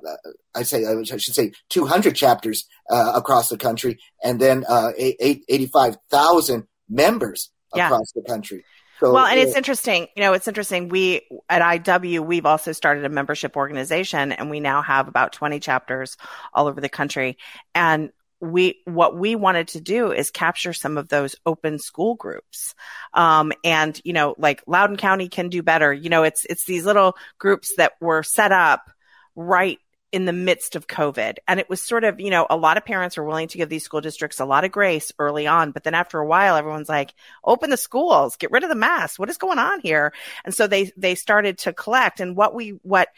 I 0.56 0.63
say 0.63 0.84
I 0.84 1.04
should 1.04 1.36
say 1.36 1.52
200 1.69 2.15
chapters 2.15 2.65
uh, 2.89 3.12
across 3.13 3.50
the 3.50 3.58
country, 3.58 4.00
and 4.24 4.39
then 4.41 4.65
85,000 4.98 6.67
members 6.89 7.52
yeah. 7.76 7.86
across 7.86 8.12
the 8.13 8.24
country. 8.24 8.63
So, 9.00 9.13
well, 9.13 9.26
and 9.26 9.39
it's 9.39 9.56
interesting. 9.56 10.08
You 10.15 10.24
know, 10.24 10.34
it's 10.34 10.48
interesting. 10.48 10.89
We 10.89 11.22
at 11.50 11.62
IW, 11.62 12.19
we've 12.19 12.45
also 12.45 12.74
started 12.74 13.06
a 13.06 13.10
membership 13.10 13.56
organization, 13.56 14.34
and 14.34 14.50
we 14.50 14.60
now 14.60 14.82
have 14.82 15.08
about 15.08 15.32
20 15.32 15.60
chapters 15.60 16.17
all 16.54 16.67
over 16.67 16.82
the 16.82 16.89
country. 16.89 17.38
And 17.74 18.12
we 18.41 18.80
what 18.86 19.17
we 19.17 19.36
wanted 19.36 19.67
to 19.69 19.82
do 19.82 20.12
is 20.12 20.32
capture 20.32 20.73
some 20.73 20.97
of 20.97 21.10
those 21.10 21.36
open 21.45 21.78
school 21.80 22.15
groups 22.15 22.73
um, 23.13 23.52
and 23.63 23.99
you 24.04 24.13
know 24.13 24.36
like 24.38 24.63
Loudoun 24.65 24.97
county 24.97 25.28
can 25.28 25.49
do 25.49 25.62
better 25.62 25.93
you 25.93 26.10
know 26.10 26.23
it's 26.23 26.45
it's 26.45 26.65
these 26.65 26.86
little 26.86 27.17
groups 27.38 27.73
that 27.75 27.93
were 27.99 28.23
set 28.23 28.52
up 28.52 28.89
right 29.36 29.80
in 30.12 30.25
the 30.25 30.34
midst 30.34 30.75
of 30.75 30.88
COVID. 30.88 31.38
And 31.47 31.60
it 31.60 31.69
was 31.69 31.82
sort 31.82 32.04
of, 32.04 32.19
you 32.19 32.32
know, 32.32 32.47
a 32.49 32.58
lot 32.58 32.78
of 32.78 32.86
parents 32.86 33.15
were 33.15 33.23
willing 33.23 33.47
to 33.49 33.58
give 33.58 33.69
these 33.69 33.84
school 33.84 34.02
districts 34.02 34.39
a 34.39 34.45
lot 34.45 34.63
of 34.63 34.71
grace 34.71 35.12
early 35.19 35.45
on. 35.45 35.71
But 35.71 35.84
then 35.84 35.93
after 35.93 36.19
a 36.19 36.25
while, 36.25 36.56
everyone's 36.56 36.89
like, 36.89 37.13
open 37.43 37.69
the 37.69 37.78
schools, 37.78 38.36
get 38.36 38.52
rid 38.52 38.63
of 38.63 38.69
the 38.69 38.75
masks. 38.75 39.19
What 39.19 39.30
is 39.30 39.38
going 39.38 39.60
on 39.60 39.82
here? 39.82 40.12
And 40.43 40.54
so 40.54 40.65
they, 40.65 40.91
they 40.97 41.13
started 41.13 41.60
to 41.60 41.73
collect. 41.73 42.19
And 42.19 42.36
what 42.36 42.56
we, 42.56 42.80
what 42.82 43.10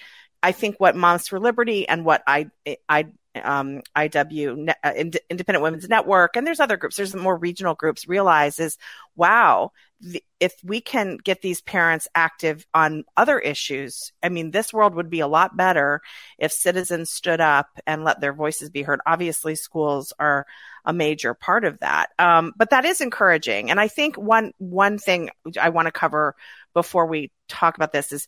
I 0.43 0.51
think 0.51 0.77
what 0.77 0.95
Moms 0.95 1.27
for 1.27 1.39
Liberty 1.39 1.87
and 1.87 2.05
what 2.05 2.23
I, 2.25 2.49
I, 2.89 3.07
um, 3.41 3.81
IW, 3.95 4.73
uh, 4.83 4.91
Independent 5.29 5.61
Women's 5.61 5.87
Network, 5.87 6.35
and 6.35 6.45
there's 6.45 6.59
other 6.59 6.77
groups, 6.77 6.97
there's 6.97 7.15
more 7.15 7.37
regional 7.37 7.75
groups 7.75 8.07
realize 8.07 8.59
is, 8.59 8.77
wow, 9.15 9.71
the, 10.01 10.23
if 10.39 10.53
we 10.63 10.81
can 10.81 11.17
get 11.17 11.41
these 11.41 11.61
parents 11.61 12.07
active 12.15 12.65
on 12.73 13.03
other 13.15 13.39
issues, 13.39 14.11
I 14.23 14.29
mean, 14.29 14.51
this 14.51 14.73
world 14.73 14.95
would 14.95 15.09
be 15.09 15.19
a 15.19 15.27
lot 15.27 15.55
better 15.55 16.01
if 16.39 16.51
citizens 16.51 17.11
stood 17.11 17.39
up 17.39 17.67
and 17.85 18.03
let 18.03 18.19
their 18.19 18.33
voices 18.33 18.69
be 18.69 18.81
heard. 18.81 18.99
Obviously, 19.05 19.55
schools 19.55 20.11
are 20.19 20.45
a 20.83 20.93
major 20.93 21.33
part 21.33 21.63
of 21.63 21.79
that. 21.79 22.09
Um, 22.17 22.53
but 22.57 22.71
that 22.71 22.85
is 22.85 23.01
encouraging. 23.01 23.69
And 23.69 23.79
I 23.79 23.87
think 23.87 24.17
one, 24.17 24.51
one 24.57 24.97
thing 24.97 25.29
I 25.59 25.69
want 25.69 25.85
to 25.85 25.91
cover 25.91 26.35
before 26.73 27.05
we 27.05 27.31
talk 27.47 27.75
about 27.75 27.91
this 27.91 28.11
is 28.11 28.27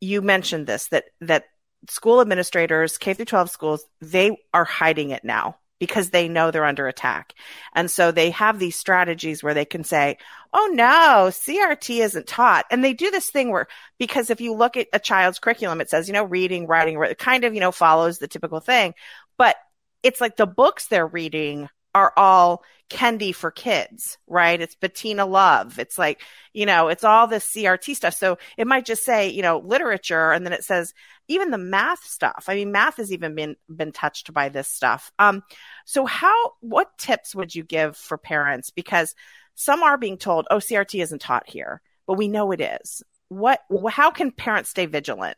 you 0.00 0.22
mentioned 0.22 0.66
this, 0.66 0.88
that, 0.88 1.04
that 1.20 1.44
school 1.88 2.20
administrators, 2.20 2.98
K 2.98 3.14
through 3.14 3.26
12 3.26 3.50
schools, 3.50 3.84
they 4.00 4.38
are 4.52 4.64
hiding 4.64 5.10
it 5.10 5.24
now 5.24 5.56
because 5.78 6.10
they 6.10 6.28
know 6.28 6.50
they're 6.50 6.64
under 6.64 6.88
attack. 6.88 7.34
And 7.74 7.90
so 7.90 8.10
they 8.10 8.30
have 8.30 8.58
these 8.58 8.76
strategies 8.76 9.42
where 9.42 9.54
they 9.54 9.64
can 9.64 9.84
say, 9.84 10.18
Oh 10.52 10.70
no, 10.72 11.28
CRT 11.28 12.00
isn't 12.00 12.26
taught. 12.26 12.66
And 12.70 12.82
they 12.82 12.94
do 12.94 13.10
this 13.10 13.30
thing 13.30 13.50
where, 13.50 13.68
because 13.98 14.30
if 14.30 14.40
you 14.40 14.54
look 14.54 14.76
at 14.76 14.88
a 14.92 14.98
child's 14.98 15.38
curriculum, 15.38 15.80
it 15.80 15.90
says, 15.90 16.08
you 16.08 16.14
know, 16.14 16.24
reading, 16.24 16.66
writing, 16.66 17.00
it 17.02 17.18
kind 17.18 17.44
of, 17.44 17.54
you 17.54 17.60
know, 17.60 17.72
follows 17.72 18.18
the 18.18 18.28
typical 18.28 18.60
thing, 18.60 18.94
but 19.36 19.56
it's 20.02 20.20
like 20.20 20.36
the 20.36 20.46
books 20.46 20.86
they're 20.86 21.06
reading 21.06 21.68
are 21.94 22.12
all 22.16 22.62
Kendi 22.90 23.34
for 23.34 23.50
kids, 23.50 24.18
right? 24.26 24.60
It's 24.60 24.74
Bettina 24.74 25.26
Love. 25.26 25.78
It's 25.78 25.98
like, 25.98 26.22
you 26.54 26.64
know, 26.64 26.88
it's 26.88 27.04
all 27.04 27.26
this 27.26 27.52
CRT 27.52 27.94
stuff. 27.94 28.14
So 28.14 28.38
it 28.56 28.66
might 28.66 28.86
just 28.86 29.04
say, 29.04 29.28
you 29.28 29.42
know, 29.42 29.58
literature, 29.58 30.32
and 30.32 30.44
then 30.44 30.52
it 30.52 30.64
says 30.64 30.94
even 31.28 31.50
the 31.50 31.58
math 31.58 32.02
stuff. 32.04 32.46
I 32.48 32.54
mean, 32.54 32.72
math 32.72 32.96
has 32.96 33.12
even 33.12 33.34
been 33.34 33.56
been 33.74 33.92
touched 33.92 34.32
by 34.32 34.48
this 34.48 34.68
stuff. 34.68 35.12
Um, 35.18 35.42
so 35.84 36.06
how 36.06 36.52
what 36.60 36.96
tips 36.98 37.34
would 37.34 37.54
you 37.54 37.62
give 37.62 37.96
for 37.96 38.16
parents? 38.16 38.70
Because 38.70 39.14
some 39.54 39.82
are 39.82 39.98
being 39.98 40.16
told, 40.16 40.46
oh, 40.50 40.56
CRT 40.56 41.02
isn't 41.02 41.20
taught 41.20 41.48
here, 41.48 41.82
but 42.06 42.14
we 42.14 42.28
know 42.28 42.52
it 42.52 42.60
is. 42.60 43.02
What 43.28 43.60
how 43.90 44.10
can 44.10 44.30
parents 44.32 44.70
stay 44.70 44.86
vigilant? 44.86 45.36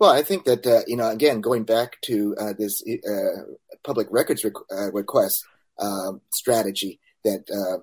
Well, 0.00 0.10
I 0.10 0.22
think 0.22 0.44
that 0.44 0.66
uh, 0.66 0.80
you 0.88 0.96
know, 0.96 1.08
again, 1.08 1.40
going 1.40 1.62
back 1.62 2.00
to 2.02 2.34
uh, 2.38 2.52
this 2.58 2.82
uh, 3.08 3.42
public 3.84 4.08
records 4.10 4.44
uh, 4.44 4.90
request 4.92 5.44
uh, 5.78 6.12
strategy 6.30 7.00
that 7.24 7.44
uh, 7.50 7.82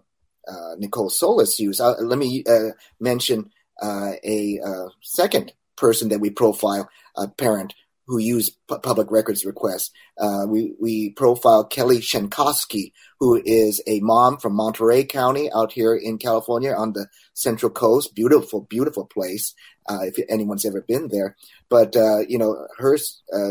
uh, 0.52 0.76
Nicole 0.78 1.10
Solas 1.10 1.60
used. 1.60 1.82
Uh, 1.82 1.96
let 2.00 2.18
me 2.18 2.44
uh, 2.48 2.72
mention 3.00 3.52
uh, 3.82 4.14
a 4.24 4.60
second 5.02 5.54
person 5.76 6.10
that 6.10 6.20
we 6.20 6.30
profile, 6.30 6.90
a 7.18 7.28
parent 7.28 7.74
who 8.08 8.18
used 8.18 8.58
p- 8.70 8.78
public 8.82 9.10
records 9.12 9.46
requests. 9.46 9.92
we 10.48 10.74
we 10.80 11.12
profile 11.12 11.64
Kelly 11.64 12.00
Shenkowski, 12.00 12.92
who 13.20 13.42
is 13.46 13.82
a 13.88 14.00
mom 14.02 14.38
from 14.38 14.56
Monterey 14.56 15.06
County 15.06 15.50
out 15.54 15.72
here 15.72 15.96
in 15.96 16.18
California 16.18 16.74
on 16.74 16.94
the 16.94 17.08
Central 17.34 17.72
Coast. 17.72 18.16
Beautiful, 18.16 18.62
beautiful 18.62 19.06
place. 19.06 19.54
if 19.90 20.16
anyone's 20.30 20.66
ever 20.66 20.82
been 20.82 21.10
there, 21.10 21.36
but 21.70 21.96
you 22.28 22.38
know 22.38 22.68
her 22.78 22.98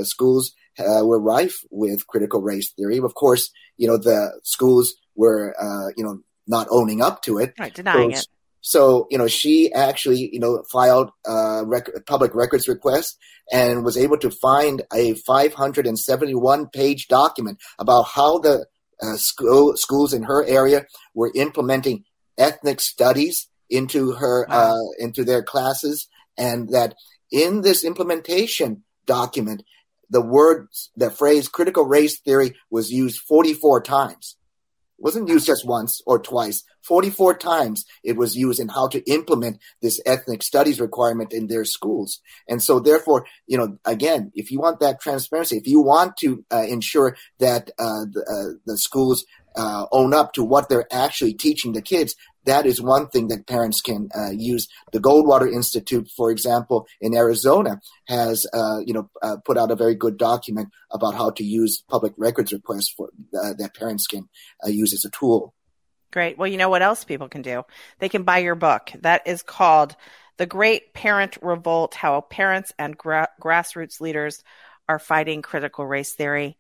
schools 0.02 0.52
uh, 0.80 1.04
were 1.04 1.20
rife 1.20 1.64
with 1.70 2.06
critical 2.06 2.40
race 2.40 2.72
theory. 2.72 2.98
Of 2.98 3.14
course, 3.14 3.50
you 3.76 3.86
know 3.86 3.96
the 3.96 4.40
schools 4.44 4.94
were 5.14 5.54
uh, 5.60 5.92
you 5.96 6.04
know 6.04 6.20
not 6.46 6.66
owning 6.70 7.02
up 7.02 7.22
to 7.22 7.38
it, 7.38 7.54
right, 7.58 7.74
denying 7.74 8.14
so, 8.14 8.18
it. 8.18 8.26
So 8.60 9.06
you 9.10 9.18
know 9.18 9.28
she 9.28 9.72
actually 9.72 10.30
you 10.32 10.40
know 10.40 10.62
filed 10.70 11.10
a 11.26 11.62
rec- 11.64 12.06
public 12.06 12.34
records 12.34 12.68
request 12.68 13.16
and 13.52 13.84
was 13.84 13.96
able 13.96 14.18
to 14.18 14.30
find 14.30 14.82
a 14.92 15.14
571 15.14 16.68
page 16.68 17.08
document 17.08 17.58
about 17.78 18.04
how 18.04 18.38
the 18.38 18.66
uh, 19.02 19.16
school, 19.16 19.76
schools 19.76 20.12
in 20.12 20.24
her 20.24 20.44
area 20.44 20.86
were 21.14 21.32
implementing 21.34 22.04
ethnic 22.38 22.80
studies 22.80 23.48
into 23.68 24.12
her 24.12 24.46
wow. 24.48 24.74
uh, 24.74 25.04
into 25.04 25.24
their 25.24 25.42
classes, 25.42 26.08
and 26.36 26.70
that 26.70 26.94
in 27.30 27.62
this 27.62 27.84
implementation 27.84 28.82
document, 29.06 29.62
the 30.10 30.20
word, 30.20 30.68
the 30.96 31.10
phrase 31.10 31.48
critical 31.48 31.86
race 31.86 32.18
theory 32.18 32.56
was 32.70 32.90
used 32.90 33.20
44 33.20 33.82
times. 33.82 34.36
It 34.98 35.04
wasn't 35.04 35.28
used 35.28 35.46
just 35.46 35.66
once 35.66 36.02
or 36.04 36.18
twice. 36.18 36.62
44 36.82 37.38
times 37.38 37.84
it 38.02 38.16
was 38.16 38.36
used 38.36 38.60
in 38.60 38.68
how 38.68 38.88
to 38.88 39.02
implement 39.10 39.58
this 39.80 40.00
ethnic 40.04 40.42
studies 40.42 40.80
requirement 40.80 41.32
in 41.32 41.46
their 41.46 41.64
schools. 41.64 42.20
And 42.48 42.62
so 42.62 42.80
therefore, 42.80 43.26
you 43.46 43.56
know, 43.56 43.78
again, 43.84 44.32
if 44.34 44.50
you 44.50 44.60
want 44.60 44.80
that 44.80 45.00
transparency, 45.00 45.56
if 45.56 45.66
you 45.66 45.80
want 45.80 46.16
to 46.18 46.44
uh, 46.50 46.62
ensure 46.62 47.16
that 47.38 47.70
uh, 47.78 48.04
the, 48.10 48.24
uh, 48.28 48.58
the 48.66 48.78
schools 48.78 49.24
uh, 49.56 49.86
own 49.92 50.14
up 50.14 50.32
to 50.34 50.44
what 50.44 50.68
they're 50.68 50.92
actually 50.92 51.34
teaching 51.34 51.72
the 51.72 51.82
kids, 51.82 52.14
that 52.44 52.66
is 52.66 52.80
one 52.80 53.08
thing 53.08 53.28
that 53.28 53.46
parents 53.46 53.80
can 53.80 54.08
uh, 54.16 54.30
use. 54.30 54.68
The 54.92 54.98
Goldwater 54.98 55.52
Institute, 55.52 56.08
for 56.16 56.30
example, 56.30 56.86
in 57.00 57.14
Arizona, 57.14 57.80
has 58.06 58.46
uh, 58.52 58.78
you 58.84 58.94
know 58.94 59.10
uh, 59.22 59.36
put 59.44 59.58
out 59.58 59.70
a 59.70 59.76
very 59.76 59.94
good 59.94 60.16
document 60.16 60.70
about 60.90 61.14
how 61.14 61.30
to 61.30 61.44
use 61.44 61.82
public 61.88 62.12
records 62.16 62.52
requests 62.52 62.92
for 62.96 63.08
uh, 63.34 63.54
that 63.58 63.74
parents 63.74 64.06
can 64.06 64.28
uh, 64.64 64.68
use 64.68 64.92
as 64.92 65.04
a 65.04 65.10
tool. 65.10 65.54
Great. 66.12 66.38
Well, 66.38 66.48
you 66.48 66.56
know 66.56 66.68
what 66.68 66.82
else 66.82 67.04
people 67.04 67.28
can 67.28 67.42
do? 67.42 67.62
They 67.98 68.08
can 68.08 68.24
buy 68.24 68.38
your 68.38 68.56
book. 68.56 68.90
That 69.00 69.26
is 69.26 69.42
called 69.42 69.94
"The 70.38 70.46
Great 70.46 70.94
Parent 70.94 71.36
Revolt: 71.42 71.94
How 71.94 72.20
Parents 72.22 72.72
and 72.78 72.96
Gra- 72.96 73.28
Grassroots 73.40 74.00
Leaders 74.00 74.42
Are 74.88 74.98
Fighting 74.98 75.42
Critical 75.42 75.86
Race 75.86 76.14
Theory." 76.14 76.56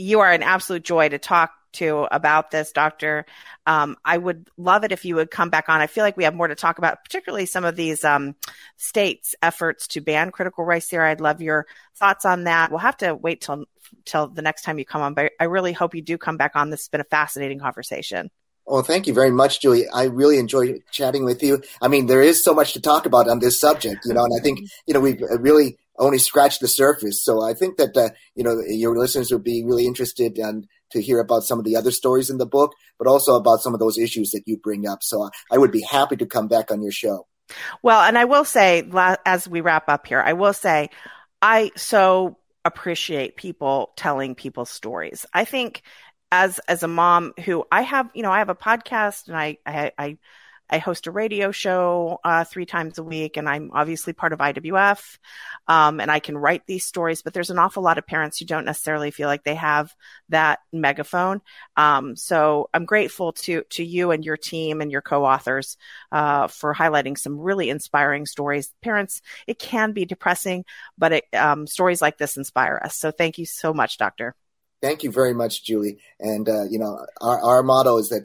You 0.00 0.20
are 0.20 0.30
an 0.30 0.44
absolute 0.44 0.84
joy 0.84 1.08
to 1.08 1.18
talk 1.18 1.50
to 1.74 2.06
about 2.10 2.50
this, 2.50 2.72
Doctor. 2.72 3.26
Um, 3.66 3.96
I 4.04 4.16
would 4.16 4.48
love 4.56 4.84
it 4.84 4.92
if 4.92 5.04
you 5.04 5.16
would 5.16 5.30
come 5.30 5.50
back 5.50 5.68
on. 5.68 5.80
I 5.80 5.86
feel 5.86 6.04
like 6.04 6.16
we 6.16 6.24
have 6.24 6.34
more 6.34 6.48
to 6.48 6.54
talk 6.54 6.78
about, 6.78 7.04
particularly 7.04 7.46
some 7.46 7.64
of 7.64 7.76
these 7.76 8.04
um, 8.04 8.34
states' 8.76 9.34
efforts 9.42 9.86
to 9.88 10.00
ban 10.00 10.30
critical 10.30 10.64
race 10.64 10.88
theory. 10.88 11.08
I'd 11.08 11.20
love 11.20 11.42
your 11.42 11.66
thoughts 11.96 12.24
on 12.24 12.44
that. 12.44 12.70
We'll 12.70 12.78
have 12.80 12.96
to 12.98 13.14
wait 13.14 13.40
till 13.40 13.64
till 14.04 14.28
the 14.28 14.42
next 14.42 14.62
time 14.62 14.78
you 14.78 14.84
come 14.84 15.02
on, 15.02 15.14
but 15.14 15.32
I 15.40 15.44
really 15.44 15.72
hope 15.72 15.94
you 15.94 16.02
do 16.02 16.18
come 16.18 16.36
back 16.36 16.52
on. 16.54 16.70
This 16.70 16.80
has 16.80 16.88
been 16.88 17.00
a 17.00 17.04
fascinating 17.04 17.58
conversation. 17.58 18.30
Well, 18.66 18.82
thank 18.82 19.06
you 19.06 19.14
very 19.14 19.30
much, 19.30 19.62
Julie. 19.62 19.88
I 19.88 20.04
really 20.04 20.38
enjoyed 20.38 20.82
chatting 20.90 21.24
with 21.24 21.42
you. 21.42 21.62
I 21.80 21.88
mean, 21.88 22.06
there 22.06 22.20
is 22.20 22.44
so 22.44 22.52
much 22.52 22.74
to 22.74 22.80
talk 22.80 23.06
about 23.06 23.26
on 23.26 23.38
this 23.38 23.58
subject, 23.58 24.04
you 24.04 24.12
know, 24.12 24.24
and 24.24 24.34
I 24.38 24.42
think, 24.42 24.60
you 24.86 24.92
know, 24.92 25.00
we've 25.00 25.22
really 25.38 25.78
only 25.98 26.18
scratched 26.18 26.60
the 26.60 26.68
surface. 26.68 27.24
So 27.24 27.42
I 27.42 27.54
think 27.54 27.78
that, 27.78 27.96
uh, 27.96 28.10
you 28.34 28.44
know, 28.44 28.60
your 28.66 28.96
listeners 28.96 29.32
would 29.32 29.42
be 29.42 29.64
really 29.64 29.86
interested 29.86 30.38
in 30.38 30.68
to 30.90 31.02
hear 31.02 31.20
about 31.20 31.44
some 31.44 31.58
of 31.58 31.64
the 31.64 31.76
other 31.76 31.90
stories 31.90 32.30
in 32.30 32.38
the 32.38 32.46
book, 32.46 32.74
but 32.98 33.06
also 33.06 33.36
about 33.36 33.60
some 33.60 33.74
of 33.74 33.80
those 33.80 33.98
issues 33.98 34.30
that 34.32 34.42
you 34.46 34.56
bring 34.56 34.86
up. 34.86 35.02
So 35.02 35.28
I 35.50 35.58
would 35.58 35.72
be 35.72 35.82
happy 35.82 36.16
to 36.16 36.26
come 36.26 36.48
back 36.48 36.70
on 36.70 36.82
your 36.82 36.92
show. 36.92 37.26
Well, 37.82 38.02
and 38.02 38.18
I 38.18 38.24
will 38.24 38.44
say, 38.44 38.88
as 39.24 39.48
we 39.48 39.60
wrap 39.60 39.88
up 39.88 40.06
here, 40.06 40.20
I 40.20 40.34
will 40.34 40.52
say, 40.52 40.90
I 41.40 41.70
so 41.76 42.38
appreciate 42.64 43.36
people 43.36 43.92
telling 43.96 44.34
people's 44.34 44.70
stories. 44.70 45.24
I 45.32 45.44
think 45.44 45.82
as 46.30 46.60
as 46.68 46.82
a 46.82 46.88
mom 46.88 47.32
who 47.44 47.64
I 47.72 47.82
have, 47.82 48.10
you 48.14 48.22
know, 48.22 48.30
I 48.30 48.38
have 48.38 48.50
a 48.50 48.54
podcast 48.54 49.28
and 49.28 49.36
I 49.36 49.58
I, 49.64 49.92
I 49.96 50.18
I 50.70 50.78
host 50.78 51.06
a 51.06 51.10
radio 51.10 51.50
show 51.50 52.20
uh, 52.24 52.44
three 52.44 52.66
times 52.66 52.98
a 52.98 53.02
week, 53.02 53.36
and 53.36 53.48
I'm 53.48 53.70
obviously 53.72 54.12
part 54.12 54.32
of 54.32 54.40
IWF, 54.40 55.18
um, 55.66 56.00
and 56.00 56.10
I 56.10 56.20
can 56.20 56.36
write 56.36 56.66
these 56.66 56.84
stories. 56.84 57.22
But 57.22 57.32
there's 57.32 57.50
an 57.50 57.58
awful 57.58 57.82
lot 57.82 57.98
of 57.98 58.06
parents 58.06 58.38
who 58.38 58.44
don't 58.44 58.64
necessarily 58.64 59.10
feel 59.10 59.28
like 59.28 59.44
they 59.44 59.54
have 59.54 59.94
that 60.28 60.60
megaphone. 60.72 61.40
Um, 61.76 62.16
so 62.16 62.68
I'm 62.74 62.84
grateful 62.84 63.32
to 63.32 63.62
to 63.70 63.84
you 63.84 64.10
and 64.10 64.24
your 64.24 64.36
team 64.36 64.80
and 64.80 64.92
your 64.92 65.02
co-authors 65.02 65.76
uh, 66.12 66.48
for 66.48 66.74
highlighting 66.74 67.18
some 67.18 67.38
really 67.38 67.70
inspiring 67.70 68.26
stories. 68.26 68.72
Parents, 68.82 69.22
it 69.46 69.58
can 69.58 69.92
be 69.92 70.04
depressing, 70.04 70.64
but 70.96 71.12
it, 71.12 71.24
um, 71.34 71.66
stories 71.66 72.02
like 72.02 72.18
this 72.18 72.36
inspire 72.36 72.80
us. 72.84 72.96
So 72.96 73.10
thank 73.10 73.38
you 73.38 73.46
so 73.46 73.72
much, 73.72 73.98
Doctor. 73.98 74.34
Thank 74.80 75.02
you 75.02 75.10
very 75.10 75.34
much, 75.34 75.64
Julie. 75.64 75.98
And 76.20 76.48
uh, 76.48 76.64
you 76.64 76.78
know, 76.78 77.04
our 77.20 77.40
our 77.42 77.62
motto 77.62 77.98
is 77.98 78.10
that 78.10 78.24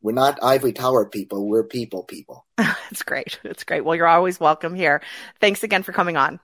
we're 0.00 0.12
not 0.12 0.38
ivory 0.42 0.72
tower 0.72 1.06
people. 1.06 1.46
We're 1.46 1.64
people 1.64 2.04
people. 2.04 2.46
It's 2.90 3.02
great. 3.02 3.38
It's 3.44 3.64
great. 3.64 3.84
Well, 3.84 3.94
you're 3.94 4.06
always 4.06 4.40
welcome 4.40 4.74
here. 4.74 5.02
Thanks 5.42 5.62
again 5.62 5.82
for 5.82 5.92
coming 5.92 6.16
on. 6.16 6.40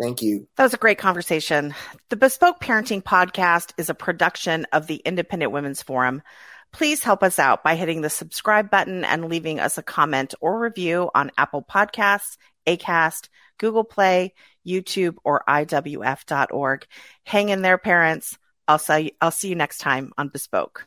Thank 0.00 0.22
you. 0.22 0.48
That 0.56 0.64
was 0.64 0.74
a 0.74 0.78
great 0.78 0.98
conversation. 0.98 1.72
The 2.08 2.16
Bespoke 2.16 2.60
Parenting 2.60 3.02
Podcast 3.02 3.72
is 3.78 3.88
a 3.88 3.94
production 3.94 4.66
of 4.72 4.88
the 4.88 4.96
Independent 4.96 5.52
Women's 5.52 5.82
Forum. 5.82 6.22
Please 6.72 7.02
help 7.02 7.22
us 7.22 7.38
out 7.38 7.62
by 7.62 7.76
hitting 7.76 8.00
the 8.00 8.10
subscribe 8.10 8.70
button 8.70 9.04
and 9.04 9.28
leaving 9.28 9.58
us 9.58 9.78
a 9.78 9.82
comment 9.82 10.34
or 10.40 10.58
review 10.58 11.10
on 11.14 11.30
Apple 11.38 11.62
Podcasts, 11.62 12.36
Acast, 12.66 13.28
Google 13.58 13.84
Play, 13.84 14.34
YouTube, 14.66 15.16
or 15.24 15.42
IWF.org. 15.48 16.86
Hang 17.24 17.48
in 17.48 17.62
there, 17.62 17.78
parents. 17.78 18.38
I'll 18.66 18.78
see, 18.78 19.12
I'll 19.20 19.30
see 19.30 19.48
you 19.48 19.54
next 19.54 19.78
time 19.78 20.12
on 20.18 20.28
Bespoke. 20.28 20.86